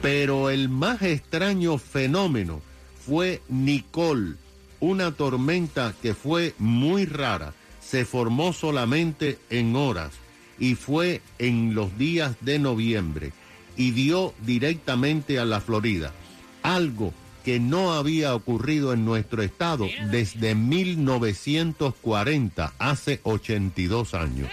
Pero 0.00 0.48
el 0.48 0.70
más 0.70 1.02
extraño 1.02 1.76
fenómeno 1.76 2.62
fue 3.04 3.42
Nicole, 3.50 4.36
una 4.80 5.12
tormenta 5.12 5.92
que 6.00 6.14
fue 6.14 6.54
muy 6.56 7.04
rara, 7.04 7.52
se 7.80 8.06
formó 8.06 8.54
solamente 8.54 9.38
en 9.50 9.76
horas 9.76 10.12
y 10.58 10.74
fue 10.74 11.20
en 11.38 11.74
los 11.74 11.98
días 11.98 12.34
de 12.40 12.60
noviembre 12.60 13.34
y 13.76 13.90
dio 13.90 14.32
directamente 14.40 15.38
a 15.38 15.44
la 15.44 15.60
Florida, 15.60 16.14
algo 16.62 17.12
que 17.44 17.60
no 17.60 17.92
había 17.92 18.34
ocurrido 18.34 18.94
en 18.94 19.04
nuestro 19.04 19.42
estado 19.42 19.86
desde 20.10 20.54
1940, 20.54 22.72
hace 22.78 23.20
82 23.22 24.14
años. 24.14 24.48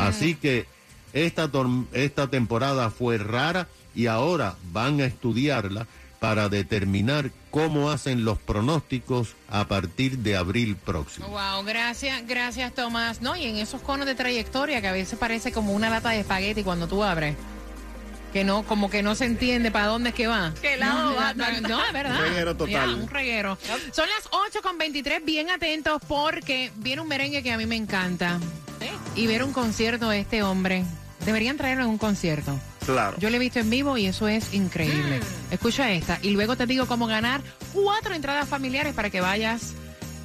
Así 0.00 0.34
que 0.34 0.66
esta, 1.12 1.50
esta 1.92 2.28
temporada 2.28 2.90
fue 2.90 3.18
rara 3.18 3.68
y 3.94 4.06
ahora 4.06 4.56
van 4.72 5.00
a 5.00 5.06
estudiarla 5.06 5.86
para 6.20 6.48
determinar 6.48 7.30
cómo 7.50 7.90
hacen 7.90 8.24
los 8.24 8.38
pronósticos 8.38 9.36
a 9.48 9.68
partir 9.68 10.18
de 10.18 10.36
abril 10.36 10.76
próximo. 10.76 11.28
Wow, 11.28 11.64
gracias, 11.64 12.26
gracias 12.26 12.74
Tomás. 12.74 13.22
No, 13.22 13.36
y 13.36 13.44
en 13.44 13.56
esos 13.56 13.80
conos 13.80 14.06
de 14.06 14.14
trayectoria 14.14 14.80
que 14.80 14.88
a 14.88 14.92
veces 14.92 15.18
parece 15.18 15.52
como 15.52 15.72
una 15.72 15.90
lata 15.90 16.10
de 16.10 16.20
espagueti 16.20 16.62
cuando 16.62 16.88
tú 16.88 17.04
abres. 17.04 17.36
Que 18.32 18.44
no, 18.44 18.62
como 18.64 18.90
que 18.90 19.02
no 19.02 19.14
se 19.14 19.24
entiende 19.24 19.70
para 19.70 19.86
dónde 19.86 20.10
es 20.10 20.14
que 20.14 20.26
va. 20.26 20.52
¿Qué 20.60 20.76
lado 20.76 21.12
no, 21.12 21.16
va? 21.16 21.32
no, 21.32 21.60
no, 21.66 21.84
es 21.84 21.92
verdad. 21.94 22.20
Un 22.20 22.28
reguero 22.28 22.56
total. 22.56 22.90
Ya, 22.90 23.02
un 23.02 23.08
reguero. 23.08 23.58
Son 23.92 24.06
las 24.06 24.28
8 24.30 24.60
con 24.62 24.76
23, 24.76 25.24
bien 25.24 25.48
atentos 25.48 26.02
porque 26.06 26.70
viene 26.76 27.00
un 27.00 27.08
merengue 27.08 27.42
que 27.42 27.52
a 27.52 27.56
mí 27.56 27.64
me 27.64 27.76
encanta. 27.76 28.38
Y 29.18 29.26
ver 29.26 29.42
un 29.42 29.52
concierto 29.52 30.08
de 30.08 30.20
este 30.20 30.44
hombre. 30.44 30.84
Deberían 31.26 31.56
traerlo 31.56 31.82
en 31.82 31.90
un 31.90 31.98
concierto. 31.98 32.56
Claro. 32.86 33.16
Yo 33.18 33.30
lo 33.30 33.36
he 33.36 33.38
visto 33.40 33.58
en 33.58 33.68
vivo 33.68 33.98
y 33.98 34.06
eso 34.06 34.28
es 34.28 34.54
increíble. 34.54 35.18
Escucha 35.50 35.90
esta 35.90 36.20
y 36.22 36.30
luego 36.30 36.56
te 36.56 36.66
digo 36.66 36.86
cómo 36.86 37.08
ganar 37.08 37.40
cuatro 37.72 38.14
entradas 38.14 38.48
familiares 38.48 38.94
para 38.94 39.10
que 39.10 39.20
vayas 39.20 39.74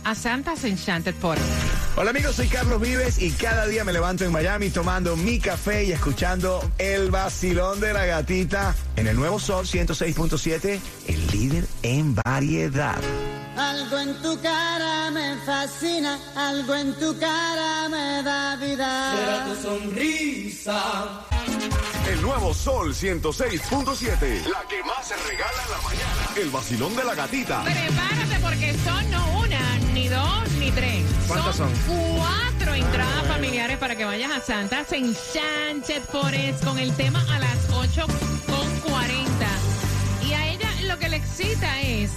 a 0.04 0.14
Santa's 0.14 0.64
Enchanted 0.64 1.16
Forest. 1.16 1.46
Hola 1.96 2.12
amigos, 2.12 2.36
soy 2.36 2.48
Carlos 2.48 2.80
Vives 2.80 3.20
y 3.20 3.32
cada 3.32 3.66
día 3.66 3.84
me 3.84 3.94
levanto 3.94 4.26
en 4.26 4.32
Miami 4.32 4.70
tomando 4.70 5.16
mi 5.16 5.40
café 5.40 5.86
y 5.86 5.92
escuchando 5.92 6.72
el 6.78 7.10
vacilón 7.10 7.80
de 7.80 7.94
la 7.94 8.06
gatita 8.06 8.76
en 8.96 9.08
el 9.08 9.16
nuevo 9.16 9.40
Sol 9.40 9.66
106.7, 9.66 10.80
el 11.08 11.28
líder 11.28 11.66
en 11.82 12.16
variedad. 12.16 13.02
Algo 13.58 14.00
en 14.00 14.16
tu 14.22 14.40
cara 14.42 15.12
me 15.12 15.36
fascina, 15.46 16.18
algo 16.36 16.74
en 16.76 16.94
tu 16.96 17.18
cara 17.20 17.88
me 17.88 18.24
da 18.24 18.56
vida. 18.56 19.46
El 22.08 22.22
nuevo 22.22 22.54
Sol 22.54 22.94
106.7. 22.94 24.46
La 24.48 24.68
que 24.68 24.84
más 24.84 25.08
se 25.08 25.16
regala 25.16 25.64
en 25.66 25.72
la 25.72 25.82
mañana. 25.82 26.30
El 26.36 26.50
vacilón 26.50 26.96
de 26.96 27.04
la 27.04 27.14
gatita. 27.14 27.64
Prepárate 27.64 28.40
porque 28.42 28.76
son 28.84 29.12
no 29.12 29.40
una, 29.40 29.78
ni 29.94 30.08
dos, 30.08 30.52
ni 30.60 30.72
tres. 30.72 31.06
¿Cuántas 31.28 31.56
son? 31.56 31.72
Cuatro 32.18 32.74
entradas 32.74 33.28
familiares 33.28 33.78
para 33.78 33.96
que 33.96 34.06
vayas 34.06 34.32
a 34.32 34.42
Santa's 34.42 34.92
Enchanted 34.92 36.02
Forest 36.12 36.64
con 36.66 36.80
el 36.80 36.92
tema 36.96 37.24
a 37.30 37.40
las 37.40 37.70
8 37.72 38.06
con 38.48 38.92
40. 38.92 39.48
Y 40.24 40.34
a 40.34 40.48
ella 40.48 40.70
lo 40.88 40.98
que 40.98 41.10
le 41.10 41.18
excita 41.18 41.82
es 41.82 42.12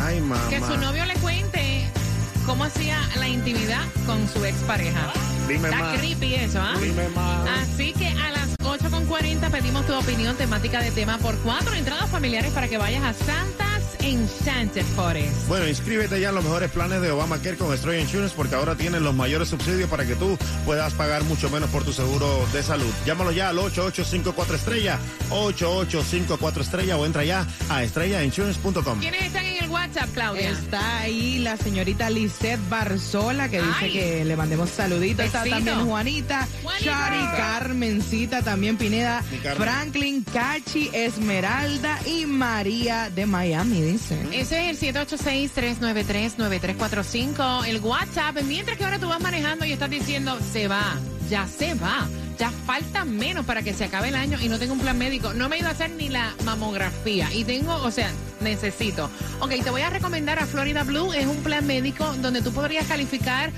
Ay, 0.00 0.20
mamá. 0.20 0.48
que 0.50 0.60
su 0.60 0.76
novio 0.78 1.04
le 1.06 1.14
cuente 1.14 1.88
cómo 2.44 2.64
hacía 2.64 2.98
la 3.16 3.28
intimidad 3.28 3.82
con 4.06 4.28
su 4.28 4.44
expareja. 4.44 5.12
Dime 5.48 5.68
Está 5.68 5.78
más. 5.80 5.98
creepy 5.98 6.34
eso, 6.34 6.60
¿ah? 6.60 6.74
Dime 6.80 7.08
más. 7.10 7.48
Así 7.62 7.92
que 7.92 8.08
a 8.08 8.30
las 8.32 8.48
8 8.64 8.90
con 8.90 9.06
40 9.06 9.48
pedimos 9.50 9.86
tu 9.86 9.94
opinión 9.94 10.36
temática 10.36 10.80
de 10.80 10.90
tema 10.90 11.18
por 11.18 11.36
cuatro 11.38 11.72
entradas 11.74 12.10
familiares 12.10 12.50
para 12.52 12.66
que 12.68 12.78
vayas 12.78 13.02
a 13.04 13.12
Santa's 13.12 13.82
Enchanted 14.00 14.84
Forest. 14.96 15.46
Bueno, 15.48 15.68
inscríbete 15.68 16.20
ya 16.20 16.30
en 16.30 16.34
los 16.34 16.42
mejores 16.44 16.70
planes 16.70 17.00
de 17.00 17.10
Obamacare 17.12 17.56
con 17.56 17.76
Stroy 17.76 18.00
Insurance 18.00 18.34
porque 18.36 18.56
ahora 18.56 18.74
tienen 18.74 19.04
los 19.04 19.14
mayores 19.14 19.48
subsidios 19.48 19.88
para 19.88 20.04
que 20.04 20.16
tú 20.16 20.36
puedas 20.64 20.92
pagar 20.94 21.22
mucho 21.24 21.48
menos 21.50 21.70
por 21.70 21.84
tu 21.84 21.92
seguro 21.92 22.44
de 22.52 22.62
salud. 22.64 22.92
Llámalo 23.04 23.30
ya 23.30 23.48
al 23.50 23.58
8854 23.58 24.56
estrella, 24.56 24.98
8854 25.30 26.62
estrella 26.62 26.96
o 26.96 27.06
entra 27.06 27.24
ya 27.24 27.46
a 27.68 27.82
estrellainsurance.com. 27.84 28.98
¿Quiénes 29.00 29.24
están 29.24 29.44
en 29.46 29.55
WhatsApp, 29.76 30.08
Claudia? 30.14 30.50
Está 30.50 30.98
ahí 31.00 31.38
la 31.38 31.56
señorita 31.56 32.10
Lisette 32.10 32.60
Barzola 32.68 33.48
que 33.48 33.62
dice 33.62 33.92
que 33.92 34.24
le 34.24 34.36
mandemos 34.36 34.70
saluditos. 34.70 35.26
Está 35.26 35.44
también 35.44 35.86
Juanita, 35.86 36.48
Juanita. 36.62 36.84
Shari, 36.84 37.20
Carmencita, 37.36 38.42
también 38.42 38.76
Pineda. 38.76 39.22
Franklin, 39.56 40.24
Cachi, 40.24 40.90
Esmeralda 40.92 42.00
y 42.06 42.26
María 42.26 43.10
de 43.10 43.26
Miami, 43.26 43.82
dice. 43.82 44.20
Ese 44.32 44.70
es 44.70 44.82
el 44.82 44.94
786-393-9345, 44.94 47.66
el 47.66 47.80
WhatsApp. 47.80 48.42
Mientras 48.44 48.78
que 48.78 48.84
ahora 48.84 48.98
tú 48.98 49.08
vas 49.08 49.20
manejando 49.20 49.64
y 49.64 49.72
estás 49.72 49.90
diciendo, 49.90 50.38
se 50.52 50.68
va, 50.68 50.94
ya 51.28 51.46
se 51.46 51.74
va. 51.74 52.06
Ya 52.38 52.50
falta 52.50 53.04
menos 53.06 53.46
para 53.46 53.62
que 53.62 53.72
se 53.72 53.84
acabe 53.84 54.08
el 54.08 54.14
año 54.14 54.38
y 54.40 54.48
no 54.48 54.58
tengo 54.58 54.74
un 54.74 54.80
plan 54.80 54.98
médico. 54.98 55.32
No 55.32 55.48
me 55.48 55.56
he 55.56 55.60
ido 55.60 55.68
a 55.68 55.72
hacer 55.72 55.88
ni 55.90 56.10
la 56.10 56.34
mamografía. 56.44 57.32
Y 57.32 57.44
tengo, 57.44 57.74
o 57.76 57.90
sea, 57.90 58.10
necesito. 58.40 59.10
Ok, 59.40 59.50
te 59.62 59.70
voy 59.70 59.82
a 59.82 59.90
recomendar 59.90 60.38
a 60.38 60.46
Florida 60.46 60.84
Blue. 60.84 61.12
Es 61.12 61.26
un 61.26 61.42
plan 61.42 61.66
médico 61.66 62.04
donde 62.20 62.42
tú 62.42 62.52
podrías 62.52 62.86
calificar 62.86 63.52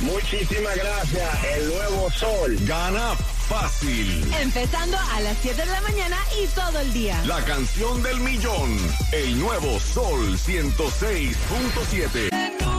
Muchísimas 0.00 0.76
gracias. 0.76 1.44
El 1.56 1.68
nuevo 1.68 2.10
sol. 2.10 2.56
Gana 2.62 3.14
fácil. 3.48 4.24
Empezando 4.40 4.98
a 4.98 5.20
las 5.20 5.36
7 5.42 5.60
de 5.60 5.66
la 5.66 5.80
mañana 5.80 6.16
y 6.42 6.46
todo 6.48 6.80
el 6.80 6.92
día. 6.92 7.22
La 7.26 7.40
canción 7.44 8.02
del 8.02 8.18
millón. 8.20 8.76
El 9.12 9.38
nuevo 9.38 9.78
sol 9.80 10.36
106.7. 10.38 12.69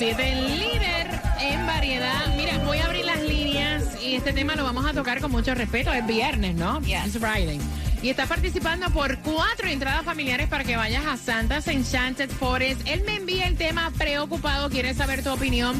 106.7, 0.00 0.18
el 0.18 0.58
líder 0.58 1.20
en 1.40 1.66
variedad. 1.66 2.34
Mira, 2.34 2.56
voy 2.64 2.78
a 2.78 2.86
abrir 2.86 3.04
las 3.04 3.20
líneas 3.22 3.84
y 4.02 4.14
este 4.14 4.32
tema 4.32 4.56
lo 4.56 4.64
vamos 4.64 4.86
a 4.86 4.94
tocar 4.94 5.20
con 5.20 5.30
mucho 5.30 5.54
respeto. 5.54 5.92
Es 5.92 6.06
viernes, 6.06 6.54
¿no? 6.54 6.78
Es 6.78 7.18
Friday. 7.18 7.60
Y 8.02 8.08
está 8.08 8.24
participando 8.24 8.88
por 8.90 9.18
cuatro 9.18 9.68
entradas 9.68 10.02
familiares 10.02 10.48
para 10.48 10.64
que 10.64 10.74
vayas 10.74 11.04
a 11.04 11.18
Santa's 11.18 11.68
Enchanted 11.68 12.30
Forest. 12.30 12.80
Él 12.86 13.02
me 13.04 13.16
envía 13.16 13.46
el 13.46 13.56
tema 13.56 13.92
preocupado, 13.98 14.70
quiere 14.70 14.94
saber 14.94 15.22
tu 15.22 15.30
opinión. 15.30 15.76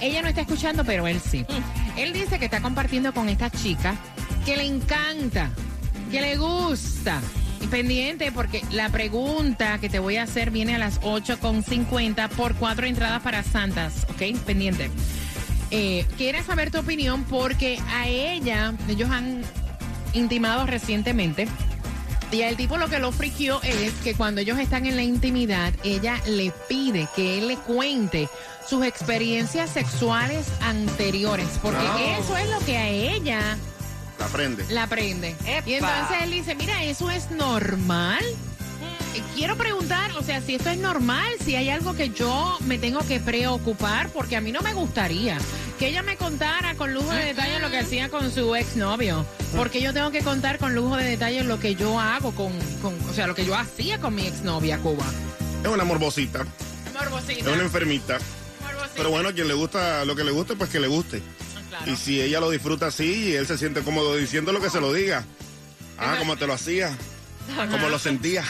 Ella 0.00 0.22
no 0.22 0.28
está 0.28 0.42
escuchando, 0.42 0.84
pero 0.84 1.08
él 1.08 1.20
sí. 1.20 1.44
Él 1.96 2.12
dice 2.12 2.38
que 2.38 2.44
está 2.44 2.62
compartiendo 2.62 3.12
con 3.12 3.28
esta 3.28 3.50
chica 3.50 3.96
que 4.46 4.56
le 4.56 4.66
encanta, 4.66 5.50
que 6.12 6.20
le 6.20 6.36
gusta. 6.36 7.20
Pendiente, 7.74 8.30
porque 8.30 8.62
la 8.70 8.88
pregunta 8.88 9.78
que 9.78 9.88
te 9.88 9.98
voy 9.98 10.16
a 10.16 10.22
hacer 10.22 10.52
viene 10.52 10.76
a 10.76 10.78
las 10.78 11.00
8.50 11.00 12.28
por 12.28 12.54
cuatro 12.54 12.86
entradas 12.86 13.20
para 13.20 13.42
Santas, 13.42 14.06
¿ok? 14.10 14.38
Pendiente. 14.46 14.92
Eh, 15.72 16.06
saber 16.46 16.70
tu 16.70 16.78
opinión 16.78 17.24
porque 17.24 17.80
a 17.90 18.06
ella, 18.06 18.74
ellos 18.88 19.10
han 19.10 19.42
intimado 20.12 20.66
recientemente. 20.66 21.48
Y 22.30 22.44
al 22.44 22.56
tipo 22.56 22.76
lo 22.76 22.88
que 22.88 23.00
lo 23.00 23.10
friquió 23.10 23.60
es 23.64 23.92
que 24.04 24.14
cuando 24.14 24.40
ellos 24.40 24.60
están 24.60 24.86
en 24.86 24.94
la 24.94 25.02
intimidad, 25.02 25.72
ella 25.82 26.20
le 26.28 26.52
pide 26.68 27.08
que 27.16 27.38
él 27.38 27.48
le 27.48 27.56
cuente 27.56 28.28
sus 28.68 28.84
experiencias 28.86 29.70
sexuales 29.70 30.46
anteriores. 30.60 31.48
Porque 31.60 31.82
No. 31.82 31.98
eso 31.98 32.36
es 32.36 32.48
lo 32.50 32.60
que 32.60 32.76
a 32.76 32.88
ella 32.88 33.58
La 34.24 34.28
prende. 34.32 34.64
la 34.70 34.86
prende. 34.86 35.36
Y 35.66 35.74
entonces 35.74 36.16
él 36.22 36.30
dice, 36.30 36.54
mira, 36.54 36.82
¿eso 36.84 37.10
es 37.10 37.30
normal? 37.30 38.24
Quiero 39.36 39.56
preguntar, 39.56 40.10
o 40.18 40.22
sea, 40.22 40.40
si 40.40 40.54
esto 40.56 40.70
es 40.70 40.78
normal, 40.78 41.28
si 41.44 41.54
hay 41.56 41.68
algo 41.68 41.94
que 41.94 42.10
yo 42.10 42.56
me 42.66 42.78
tengo 42.78 43.00
que 43.06 43.20
preocupar, 43.20 44.08
porque 44.10 44.36
a 44.36 44.40
mí 44.40 44.50
no 44.52 44.60
me 44.60 44.72
gustaría 44.74 45.38
que 45.78 45.88
ella 45.88 46.02
me 46.02 46.16
contara 46.16 46.74
con 46.74 46.94
lujo 46.94 47.10
de 47.12 47.24
detalle 47.26 47.58
lo 47.60 47.70
que 47.70 47.78
hacía 47.78 48.08
con 48.08 48.30
su 48.32 48.54
exnovio. 48.56 49.24
Porque 49.56 49.80
yo 49.80 49.92
tengo 49.92 50.10
que 50.10 50.20
contar 50.22 50.58
con 50.58 50.74
lujo 50.74 50.96
de 50.96 51.04
detalle 51.04 51.42
lo 51.44 51.58
que 51.60 51.74
yo 51.74 51.98
hago 52.00 52.32
con, 52.32 52.52
con- 52.82 52.98
o 53.08 53.12
sea, 53.12 53.26
lo 53.26 53.34
que 53.34 53.44
yo 53.44 53.54
hacía 53.56 54.00
con 54.00 54.14
mi 54.14 54.26
exnovia 54.26 54.78
Cuba. 54.78 55.04
Es 55.62 55.68
una 55.68 55.84
morbosita. 55.84 56.42
Es 56.86 56.92
Morbosita. 56.92 57.50
una 57.50 57.62
enfermita. 57.62 58.18
Pero 58.96 59.10
bueno, 59.10 59.28
a 59.28 59.32
quien 59.32 59.48
le 59.48 59.54
gusta 59.54 60.04
lo 60.04 60.14
que 60.14 60.22
le 60.24 60.30
guste, 60.30 60.54
pues 60.56 60.70
que 60.70 60.78
le 60.80 60.86
guste. 60.86 61.22
Y 61.86 61.96
si 61.96 62.20
ella 62.20 62.40
lo 62.40 62.50
disfruta 62.50 62.86
así 62.86 63.30
y 63.30 63.34
él 63.34 63.46
se 63.46 63.58
siente 63.58 63.82
cómodo 63.82 64.16
diciendo 64.16 64.52
lo 64.52 64.60
que 64.60 64.70
se 64.70 64.80
lo 64.80 64.92
diga. 64.92 65.24
Ah, 65.98 66.16
como 66.18 66.36
te 66.36 66.46
lo 66.46 66.52
hacía. 66.54 66.96
Como 67.70 67.88
lo 67.88 67.98
sentía. 67.98 68.44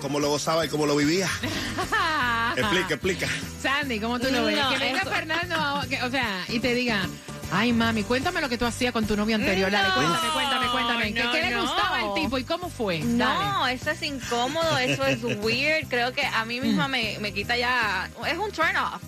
Cómo 0.00 0.20
lo 0.20 0.28
gozaba 0.28 0.66
y 0.66 0.68
cómo 0.68 0.86
lo 0.86 0.94
vivía. 0.96 1.28
Explica, 2.56 2.94
explica. 2.94 3.26
Sandy, 3.62 4.00
¿cómo 4.00 4.18
tú 4.18 4.28
lo 4.30 4.44
ves? 4.44 4.56
No, 4.56 4.70
que 4.70 4.78
venga 4.78 5.00
eso- 5.02 5.10
Fernando, 5.10 5.84
que- 5.88 6.02
o 6.02 6.10
sea, 6.10 6.44
y 6.48 6.58
te 6.58 6.74
diga, 6.74 7.06
ay 7.52 7.72
mami, 7.72 8.02
cuéntame 8.02 8.40
lo 8.40 8.48
que 8.48 8.56
tú 8.56 8.64
hacías 8.64 8.92
con 8.92 9.06
tu 9.06 9.14
novio 9.16 9.36
anterior. 9.36 9.70
Dale, 9.70 9.88
No, 9.88 9.94
cuéntame, 9.94 10.28
cuéntame, 10.32 10.66
cuéntame. 10.70 11.14
¿Qué, 11.14 11.22
no, 11.24 11.32
qué 11.32 11.42
le 11.42 11.50
no. 11.50 11.62
gustaba 11.62 11.98
al 11.98 12.14
tipo 12.14 12.38
y 12.38 12.44
cómo 12.44 12.70
fue? 12.70 13.00
Dale. 13.00 13.16
No, 13.18 13.66
eso 13.68 13.90
es 13.90 14.02
incómodo, 14.02 14.78
eso 14.78 15.04
es 15.04 15.18
weird. 15.42 15.86
Creo 15.88 16.12
que 16.14 16.24
a 16.24 16.44
mí 16.46 16.60
misma 16.60 16.88
me, 16.88 17.18
me 17.20 17.32
quita 17.34 17.56
ya. 17.58 18.08
Es 18.26 18.38
un 18.38 18.50
turn 18.52 18.76
off. 18.76 19.02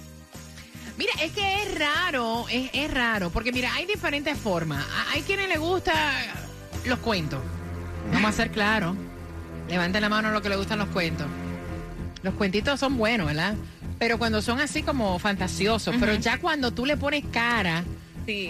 Mira, 0.98 1.12
es 1.22 1.30
que 1.32 1.62
es 1.62 1.78
raro, 1.78 2.46
es, 2.50 2.70
es 2.72 2.92
raro, 2.92 3.30
porque 3.30 3.52
mira, 3.52 3.72
hay 3.72 3.86
diferentes 3.86 4.36
formas. 4.36 4.84
Hay 5.12 5.22
quienes 5.22 5.48
les 5.48 5.58
gusta 5.60 5.94
los 6.84 6.98
cuentos. 6.98 7.40
Vamos 8.12 8.30
a 8.30 8.32
ser 8.32 8.50
claros. 8.50 8.96
Levanten 9.68 10.00
la 10.00 10.08
mano 10.08 10.28
a 10.28 10.32
lo 10.32 10.42
que 10.42 10.48
le 10.48 10.56
gustan 10.56 10.78
los 10.78 10.88
cuentos. 10.88 11.26
Los 12.22 12.34
cuentitos 12.34 12.80
son 12.80 12.96
buenos, 12.96 13.28
¿verdad? 13.28 13.54
Pero 13.98 14.18
cuando 14.18 14.42
son 14.42 14.60
así 14.60 14.82
como 14.82 15.18
fantasiosos, 15.18 15.94
pero 16.00 16.14
ya 16.14 16.38
cuando 16.38 16.72
tú 16.72 16.84
le 16.84 16.96
pones 16.96 17.24
cara 17.30 17.84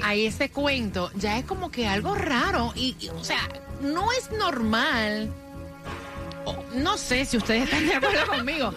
a 0.02 0.14
ese 0.14 0.50
cuento, 0.50 1.10
ya 1.16 1.38
es 1.38 1.44
como 1.44 1.70
que 1.70 1.86
algo 1.86 2.14
raro. 2.14 2.72
Y, 2.74 2.96
y, 2.98 3.08
o 3.08 3.24
sea, 3.24 3.40
no 3.82 4.10
es 4.12 4.30
normal. 4.38 5.30
No 6.76 6.96
sé 6.96 7.24
si 7.24 7.36
ustedes 7.36 7.64
están 7.64 7.86
de 7.86 7.94
acuerdo 7.94 8.26
conmigo. 8.36 8.72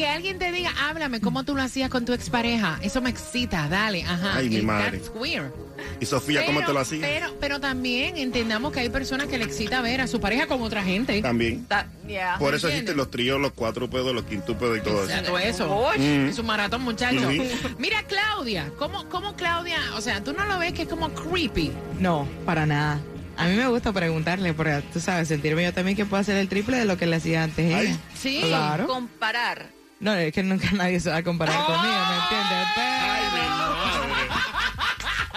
Que 0.00 0.06
alguien 0.08 0.38
te 0.38 0.50
diga, 0.50 0.72
háblame 0.80 1.20
cómo 1.20 1.44
tú 1.44 1.54
lo 1.54 1.60
hacías 1.60 1.90
con 1.90 2.06
tu 2.06 2.14
expareja. 2.14 2.78
Eso 2.80 3.02
me 3.02 3.10
excita, 3.10 3.68
dale, 3.68 4.02
ajá. 4.02 4.36
Ay, 4.36 4.48
mi 4.48 4.62
madre. 4.62 4.96
That's 4.96 5.12
weird. 5.14 5.52
Y 6.00 6.06
Sofía, 6.06 6.46
¿cómo 6.46 6.64
te 6.64 6.72
lo 6.72 6.78
hacía? 6.80 7.02
Pero, 7.02 7.36
pero 7.38 7.60
también 7.60 8.16
entendamos 8.16 8.72
que 8.72 8.80
hay 8.80 8.88
personas 8.88 9.26
que 9.26 9.36
le 9.36 9.44
excita 9.44 9.82
ver 9.82 10.00
a 10.00 10.06
su 10.06 10.18
pareja 10.18 10.46
con 10.46 10.62
otra 10.62 10.82
gente. 10.82 11.20
También. 11.20 11.66
yeah. 12.08 12.38
Por 12.38 12.54
eso 12.54 12.68
existen 12.68 12.96
los 12.96 13.10
tríos, 13.10 13.38
los 13.38 13.52
cuádruplos, 13.52 14.14
los 14.14 14.24
quintúpedos 14.24 14.78
y 14.78 14.80
todo 14.80 15.04
eso. 15.04 15.22
Todo 15.22 15.38
eso. 15.38 15.92
Mm. 15.98 16.28
Es 16.30 16.38
un 16.38 16.46
maratón, 16.46 16.80
muchacho. 16.80 17.28
Mira, 17.76 18.02
Claudia, 18.04 18.72
¿cómo, 18.78 19.06
¿cómo 19.10 19.36
Claudia? 19.36 19.80
O 19.96 20.00
sea, 20.00 20.24
tú 20.24 20.32
no 20.32 20.46
lo 20.46 20.58
ves 20.58 20.72
que 20.72 20.82
es 20.84 20.88
como 20.88 21.10
creepy. 21.10 21.72
No, 21.98 22.26
para 22.46 22.64
nada. 22.64 22.98
A 23.36 23.48
mí 23.48 23.54
me 23.54 23.66
gusta 23.66 23.92
preguntarle, 23.92 24.54
porque 24.54 24.82
tú 24.94 24.98
sabes, 24.98 25.28
sentirme 25.28 25.62
yo 25.62 25.74
también 25.74 25.94
que 25.94 26.06
puedo 26.06 26.22
hacer 26.22 26.38
el 26.38 26.48
triple 26.48 26.78
de 26.78 26.86
lo 26.86 26.96
que 26.96 27.04
le 27.04 27.16
hacía 27.16 27.42
antes 27.42 27.66
ella. 27.70 27.98
Sí, 28.18 28.40
Claro. 28.46 28.86
comparar. 28.86 29.78
No, 30.00 30.14
es 30.14 30.32
que 30.32 30.42
nunca 30.42 30.70
nadie 30.72 30.98
se 31.00 31.10
va 31.10 31.16
a 31.18 31.22
comparar 31.22 31.54
conmigo, 31.64 31.94
¿me 32.08 32.16
entiendes? 32.22 32.68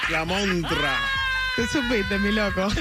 La 0.09 0.25
montra. 0.25 0.97
Tú 1.55 1.65
supiste, 1.67 2.17
mi 2.19 2.31
loco. 2.31 2.67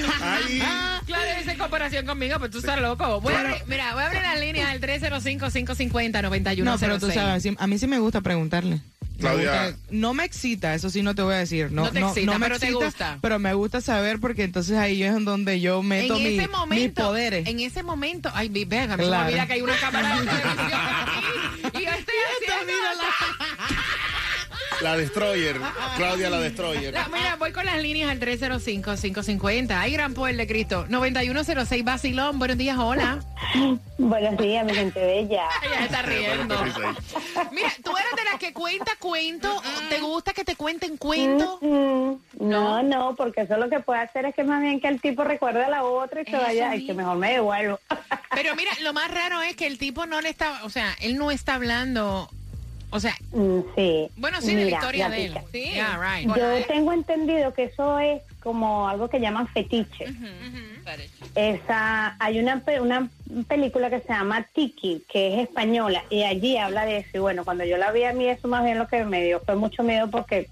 Claro, 1.05 1.23
esa 1.37 1.51
en 1.51 1.57
comparación 1.57 2.05
conmigo, 2.05 2.39
pues 2.39 2.49
tú 2.49 2.59
estás 2.59 2.79
loco. 2.79 3.19
Voy 3.19 3.33
a 3.33 3.41
abrir- 3.41 3.63
mira, 3.67 3.93
voy 3.93 4.03
a 4.03 4.07
abrir 4.07 4.21
la 4.21 4.35
línea 4.37 4.69
al 4.71 4.79
305-550-9106. 4.79 6.63
No, 6.63 6.77
pero 6.79 6.97
tú 6.97 7.11
sabes, 7.11 7.45
a 7.57 7.67
mí 7.67 7.77
sí 7.77 7.87
me 7.87 7.99
gusta 7.99 8.21
preguntarle. 8.21 8.79
Me 9.13 9.19
Claudia. 9.19 9.65
gusta- 9.71 9.79
no 9.91 10.13
me 10.13 10.25
excita, 10.25 10.73
eso 10.73 10.89
sí 10.89 11.01
no 11.03 11.13
te 11.15 11.21
voy 11.21 11.35
a 11.35 11.37
decir. 11.37 11.71
No, 11.71 11.83
No 11.85 11.91
te 11.91 11.99
excita, 11.99 12.37
pero 12.39 12.59
te 12.59 12.71
gusta. 12.71 13.19
Pero 13.21 13.39
me 13.39 13.53
gusta 13.53 13.79
saber 13.79 14.19
porque 14.19 14.43
entonces 14.43 14.75
ahí 14.77 15.03
es 15.03 15.15
en 15.15 15.23
donde 15.23 15.61
yo 15.61 15.81
meto 15.83 16.15
en 16.17 16.23
mi- 16.23 16.29
ese 16.35 16.47
mis 16.47 16.49
momento, 16.49 17.03
poderes. 17.03 17.47
en 17.47 17.59
ese 17.59 17.83
momento, 17.83 18.31
ay, 18.33 18.49
vean, 18.49 18.91
a 18.91 18.97
mí 18.97 19.03
me 19.03 19.07
Claro. 19.09 19.27
olvida 19.29 19.45
que 19.47 19.53
hay 19.53 19.61
una 19.61 19.75
cámara 19.77 20.19
de 20.19 20.25
televisión 20.25 20.71
aquí, 20.73 21.77
y 21.77 21.85
yo 21.85 21.89
estoy 21.91 22.15
haciendo 22.33 22.73
La 24.83 24.97
Destroyer. 24.97 25.55
Claudia 25.95 26.29
la 26.29 26.39
Destroyer. 26.41 26.93
La- 26.93 27.07
mira, 27.07 27.37
voy 27.37 27.53
con 27.53 27.65
las 27.65 27.81
líneas 27.81 28.11
al 28.11 28.19
305-550. 28.19 29.79
Hay 29.79 29.93
gran 29.93 30.13
poder 30.13 30.35
de 30.35 30.45
Cristo. 30.45 30.85
9106 30.89 31.83
Basilón. 31.85 32.37
Buenos 32.37 32.57
días, 32.57 32.77
hola. 32.77 33.19
Buenos 33.97 34.37
días, 34.37 34.65
mi 34.65 34.73
gente 34.73 34.99
bella. 34.99 35.45
Ella 35.63 35.77
se 35.79 35.85
está 35.85 36.01
riendo. 36.01 36.55
Mira, 37.53 37.71
¿tú 37.81 37.91
eres 37.95 38.11
de 38.17 38.23
las 38.29 38.39
que 38.39 38.51
cuenta 38.51 38.91
cuento? 38.99 39.61
¿Te 39.89 39.99
gusta 39.99 40.33
que 40.33 40.43
te 40.43 40.57
cuenten 40.57 40.97
cuento? 40.97 41.59
No, 41.61 42.83
no, 42.83 43.15
porque 43.15 43.41
eso 43.41 43.55
lo 43.55 43.69
que 43.69 43.79
puede 43.79 44.01
hacer 44.01 44.25
es 44.25 44.35
que 44.35 44.43
más 44.43 44.61
bien 44.61 44.81
que 44.81 44.89
el 44.89 44.99
tipo 44.99 45.23
recuerde 45.23 45.63
a 45.63 45.69
la 45.69 45.83
otra 45.85 46.21
y 46.21 46.25
se 46.25 46.35
vaya, 46.37 46.75
y 46.75 46.79
mismo. 46.79 46.87
que 46.87 46.93
mejor 46.93 47.17
me 47.17 47.31
devuelvo. 47.31 47.79
Pero 48.35 48.53
mira, 48.55 48.71
lo 48.81 48.91
más 48.91 49.09
raro 49.09 49.41
es 49.41 49.55
que 49.55 49.65
el 49.65 49.77
tipo 49.77 50.05
no 50.05 50.19
le 50.19 50.27
está, 50.29 50.63
o 50.65 50.69
sea, 50.69 50.93
él 50.99 51.17
no 51.17 51.31
está 51.31 51.53
hablando, 51.55 52.29
o 52.93 52.99
sea, 52.99 53.15
Mm, 53.31 53.59
sí. 53.75 54.11
bueno, 54.15 54.39
sí, 54.41 54.47
de 54.47 54.53
la 54.53 54.65
Mira, 54.65 54.77
historia 54.77 55.09
de 55.09 55.25
él. 55.25 55.37
Sí. 55.51 55.71
Yeah, 55.73 55.97
right. 55.99 56.27
Yo 56.35 56.65
tengo 56.67 56.93
entendido 56.93 57.53
que 57.53 57.63
eso 57.65 57.99
es 57.99 58.21
como 58.41 58.87
algo 58.87 59.09
que 59.09 59.19
llaman 59.19 59.47
fetiche. 59.47 60.05
Esa, 61.35 62.15
hay 62.19 62.39
una, 62.39 62.59
pe- 62.63 62.79
una 62.79 63.09
película 63.47 63.89
que 63.89 64.01
se 64.01 64.09
llama 64.09 64.45
Tiki, 64.53 65.03
que 65.11 65.33
es 65.41 65.47
española, 65.47 66.03
y 66.09 66.23
allí 66.23 66.57
habla 66.57 66.85
de 66.85 66.97
eso. 66.99 67.09
Y 67.15 67.19
bueno, 67.19 67.43
cuando 67.43 67.63
yo 67.65 67.77
la 67.77 67.91
vi 67.91 68.03
a 68.03 68.13
mí, 68.13 68.27
eso 68.27 68.47
más 68.47 68.63
bien 68.63 68.77
lo 68.77 68.87
que 68.87 69.03
me 69.05 69.23
dio 69.23 69.39
fue 69.39 69.55
mucho 69.55 69.81
miedo 69.83 70.09
porque 70.11 70.49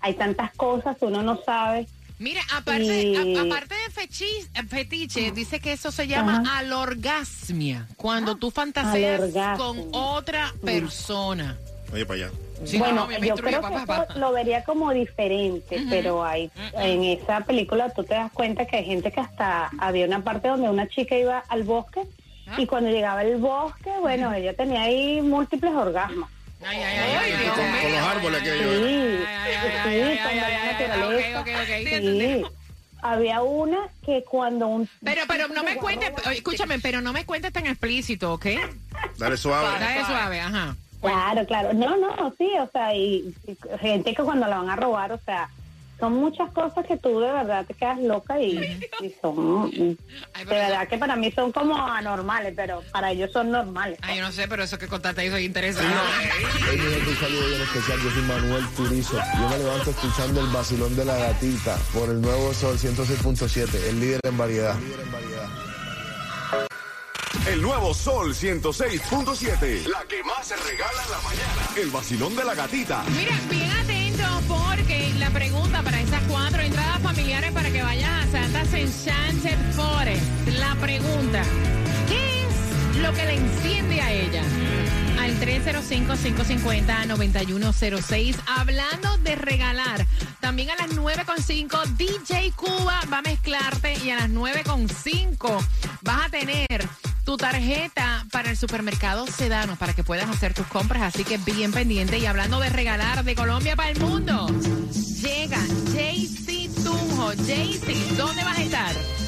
hay 0.00 0.14
tantas 0.14 0.52
cosas 0.54 0.96
que 0.96 1.04
uno 1.04 1.22
no 1.22 1.42
sabe. 1.44 1.86
Mira, 2.20 2.42
aparte, 2.54 3.02
Y- 3.02 3.16
a- 3.36 3.42
aparte 3.42 3.74
de 3.74 3.92
fechis- 4.02 4.68
fetiche, 4.68 5.32
dice 5.32 5.58
que 5.58 5.72
eso 5.72 5.90
se 5.90 6.06
llama 6.06 6.44
alorgasmia, 6.58 7.88
cuando 7.96 8.36
tú 8.36 8.50
fantaseas 8.50 9.20
Alorgasmia. 9.22 9.56
con 9.56 9.88
otra 9.92 10.52
persona. 10.62 11.56
Oye, 11.92 12.04
para 12.04 12.26
allá. 12.26 12.30
Sí, 12.66 12.78
bueno, 12.78 13.06
no, 13.10 13.18
yo 13.24 13.34
creo 13.36 13.62
que 13.62 13.68
papá, 13.70 14.06
eso 14.10 14.18
lo 14.18 14.32
vería 14.32 14.62
como 14.64 14.92
diferente, 14.92 15.82
pero 15.88 16.22
hay 16.22 16.50
en 16.74 17.04
esa 17.04 17.40
película 17.40 17.88
tú 17.88 18.04
te 18.04 18.12
das 18.14 18.30
cuenta 18.32 18.66
que 18.66 18.76
hay 18.76 18.84
gente 18.84 19.10
que 19.10 19.20
hasta 19.20 19.70
había 19.78 20.04
una 20.04 20.22
parte 20.22 20.48
donde 20.48 20.68
una 20.68 20.86
chica 20.88 21.16
iba 21.16 21.38
al 21.48 21.62
bosque 21.62 22.02
y 22.58 22.66
cuando 22.66 22.90
llegaba 22.90 23.20
al 23.20 23.38
bosque, 23.38 23.90
bueno, 24.00 24.30
ella 24.34 24.52
tenía 24.54 24.82
ahí 24.82 25.22
múltiples 25.22 25.72
orgasmos. 25.72 26.28
Ay, 26.62 26.76
ay, 26.76 26.98
ay, 26.98 27.32
ay, 27.32 27.48
Con, 27.48 27.60
ay, 27.64 27.82
con 27.82 27.92
los 27.92 28.02
árboles 28.02 28.42
que 28.42 28.58
yo. 28.60 28.70
Sí, 31.84 32.18
sí. 32.18 32.44
Había 33.02 33.42
una 33.42 33.88
que 34.04 34.22
cuando 34.24 34.66
un... 34.68 34.88
Pero, 35.02 35.22
pero 35.26 35.48
no 35.48 35.62
me 35.62 35.76
cuentes, 35.76 36.12
escúchame, 36.32 36.78
pero 36.80 37.00
no 37.00 37.14
me 37.14 37.24
cuentes 37.24 37.50
tan 37.52 37.66
explícito, 37.66 38.34
¿ok? 38.34 38.46
Dale 39.16 39.38
suave. 39.38 39.68
Dale 39.80 40.04
suave, 40.04 40.40
ajá. 40.40 40.76
Claro, 41.00 41.46
claro. 41.46 41.72
No, 41.72 41.96
no, 41.96 42.34
sí, 42.36 42.50
o 42.60 42.68
sea, 42.70 42.94
y, 42.94 43.34
y 43.46 43.56
gente 43.80 44.14
que 44.14 44.22
cuando 44.22 44.46
la 44.46 44.58
van 44.58 44.68
a 44.68 44.76
robar, 44.76 45.12
o 45.12 45.18
sea, 45.24 45.48
son 46.00 46.14
muchas 46.14 46.50
cosas 46.52 46.84
que 46.86 46.96
tú 46.96 47.20
de 47.20 47.30
verdad 47.30 47.64
te 47.66 47.74
quedas 47.74 48.00
loca 48.00 48.40
y, 48.40 48.58
y 49.00 49.14
son, 49.20 49.70
de 49.70 49.96
verdad 50.48 50.88
que 50.88 50.98
para 50.98 51.14
mí 51.14 51.30
son 51.30 51.52
como 51.52 51.76
anormales, 51.76 52.54
pero 52.56 52.82
para 52.90 53.12
ellos 53.12 53.30
son 53.32 53.50
normales. 53.50 53.98
Ay, 54.02 54.16
yo 54.16 54.24
no 54.24 54.32
sé, 54.32 54.48
pero 54.48 54.64
eso 54.64 54.78
que 54.78 54.88
contaste 54.88 55.20
ahí 55.20 55.30
soy 55.30 55.44
interesante. 55.44 55.94
Gente, 56.64 57.10
un 57.10 57.16
saludo 57.16 57.46
bien 57.48 57.62
especial. 57.62 57.98
Yo 58.02 58.10
soy 58.10 58.22
Manuel 58.22 58.68
Turizo. 58.76 59.16
Yo 59.38 59.48
me 59.48 59.58
levanto 59.58 59.90
escuchando 59.90 60.40
el 60.40 60.46
vacilón 60.48 60.96
de 60.96 61.04
la 61.04 61.16
gatita 61.16 61.76
por 61.92 62.08
el 62.08 62.20
nuevo 62.20 62.54
Sol 62.54 62.78
106.7, 62.78 63.88
el 63.88 64.00
líder 64.00 64.20
en 64.24 64.38
variedad. 64.38 64.76
El 67.46 67.62
nuevo 67.62 67.94
Sol 67.94 68.34
106.7. 68.34 69.86
La 69.86 70.04
que 70.04 70.22
más 70.24 70.46
se 70.46 70.56
regala 70.56 71.02
en 71.04 71.10
la 71.10 71.20
mañana. 71.20 71.68
El 71.76 71.90
vacilón 71.90 72.36
de 72.36 72.44
la 72.44 72.54
gatita. 72.54 73.02
Mira, 73.08 73.34
atento 73.34 73.89
porque 74.48 75.12
la 75.18 75.30
pregunta 75.30 75.82
para 75.82 76.00
esas 76.00 76.22
cuatro 76.28 76.62
entradas 76.62 77.00
familiares 77.00 77.50
para 77.52 77.70
que 77.70 77.82
vayan 77.82 78.12
a 78.12 78.26
Santa's 78.30 78.72
Enchanted 78.74 79.58
Forest. 79.72 80.48
La 80.58 80.74
pregunta, 80.76 81.42
¿qué 82.08 82.44
es 82.44 82.50
lo 83.02 83.12
que 83.12 83.26
le 83.26 83.34
enciende 83.36 84.00
a 84.00 84.12
ella? 84.12 84.42
Al 85.20 85.38
305-550-9106. 85.38 88.36
Hablando 88.46 89.18
de 89.18 89.36
regalar. 89.36 90.06
También 90.40 90.70
a 90.70 90.76
las 90.76 90.90
9.5 90.90 91.84
DJ 91.96 92.52
Cuba 92.56 93.00
va 93.12 93.18
a 93.18 93.22
mezclarte 93.22 93.98
y 94.04 94.10
a 94.10 94.16
las 94.16 94.30
9.5 94.30 95.60
vas 96.02 96.26
a 96.26 96.30
tener 96.30 96.88
tu 97.30 97.36
tarjeta 97.36 98.26
para 98.32 98.50
el 98.50 98.56
supermercado 98.56 99.24
Sedano 99.24 99.76
para 99.76 99.94
que 99.94 100.02
puedas 100.02 100.28
hacer 100.28 100.52
tus 100.52 100.66
compras. 100.66 101.14
Así 101.14 101.22
que 101.22 101.38
bien 101.38 101.70
pendiente. 101.70 102.18
Y 102.18 102.26
hablando 102.26 102.58
de 102.58 102.70
regalar 102.70 103.22
de 103.22 103.36
Colombia 103.36 103.76
para 103.76 103.90
el 103.90 104.00
mundo, 104.00 104.48
llega 105.22 105.58
JC 105.94 106.74
Tunjo. 106.82 107.32
JC, 107.34 108.16
¿dónde 108.16 108.42
vas 108.42 108.58
a 108.58 108.62
estar? 108.62 109.19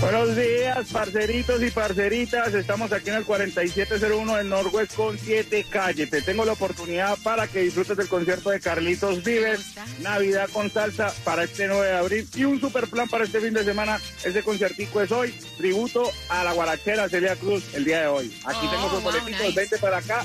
Buenos 0.00 0.36
días, 0.36 0.88
parceritos 0.92 1.62
y 1.62 1.70
parceritas. 1.70 2.52
Estamos 2.54 2.92
aquí 2.92 3.08
en 3.08 3.16
el 3.16 3.24
4701 3.24 4.36
del 4.36 4.48
Norwest 4.48 4.94
con 4.94 5.18
7 5.18 5.64
calle. 5.70 6.06
Te 6.06 6.20
tengo 6.20 6.44
la 6.44 6.52
oportunidad 6.52 7.16
para 7.24 7.48
que 7.48 7.60
disfrutes 7.60 7.96
del 7.96 8.06
concierto 8.06 8.50
de 8.50 8.60
Carlitos 8.60 9.24
Vives, 9.24 9.60
Navidad 10.00 10.48
con 10.52 10.70
salsa 10.70 11.12
para 11.24 11.44
este 11.44 11.66
9 11.66 11.86
de 11.86 11.92
abril 11.96 12.28
y 12.34 12.44
un 12.44 12.60
super 12.60 12.86
plan 12.88 13.08
para 13.08 13.24
este 13.24 13.40
fin 13.40 13.54
de 13.54 13.64
semana. 13.64 13.98
Ese 14.22 14.42
conciertico 14.42 15.00
es 15.00 15.10
hoy, 15.10 15.32
tributo 15.56 16.10
a 16.28 16.44
la 16.44 16.52
guarachera 16.52 17.08
Celia 17.08 17.34
Cruz 17.36 17.64
el 17.74 17.84
día 17.84 18.02
de 18.02 18.06
hoy. 18.08 18.38
Aquí 18.44 18.58
Oh, 18.66 18.70
tengo 18.70 18.82
sus 18.90 19.02
wow, 19.02 19.12
boletitos, 19.12 19.40
nice. 19.46 19.60
vente 19.60 19.78
para 19.78 19.96
acá. 19.98 20.24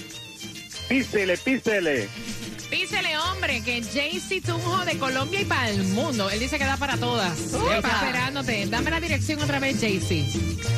Písele, 0.89 1.37
písele. 1.37 2.09
Písele, 2.69 3.10
que 3.59 3.81
JC 3.81 4.41
Tunjo 4.41 4.85
de 4.85 4.97
Colombia 4.97 5.41
y 5.41 5.45
para 5.45 5.69
el 5.69 5.83
mundo. 5.83 6.29
Él 6.29 6.39
dice 6.39 6.57
que 6.57 6.63
da 6.63 6.77
para 6.77 6.95
todas. 6.95 7.37
Está 7.37 8.05
esperándote. 8.05 8.65
Dame 8.67 8.89
la 8.89 9.01
dirección 9.01 9.41
otra 9.41 9.59
vez, 9.59 9.81
JC. 9.81 10.71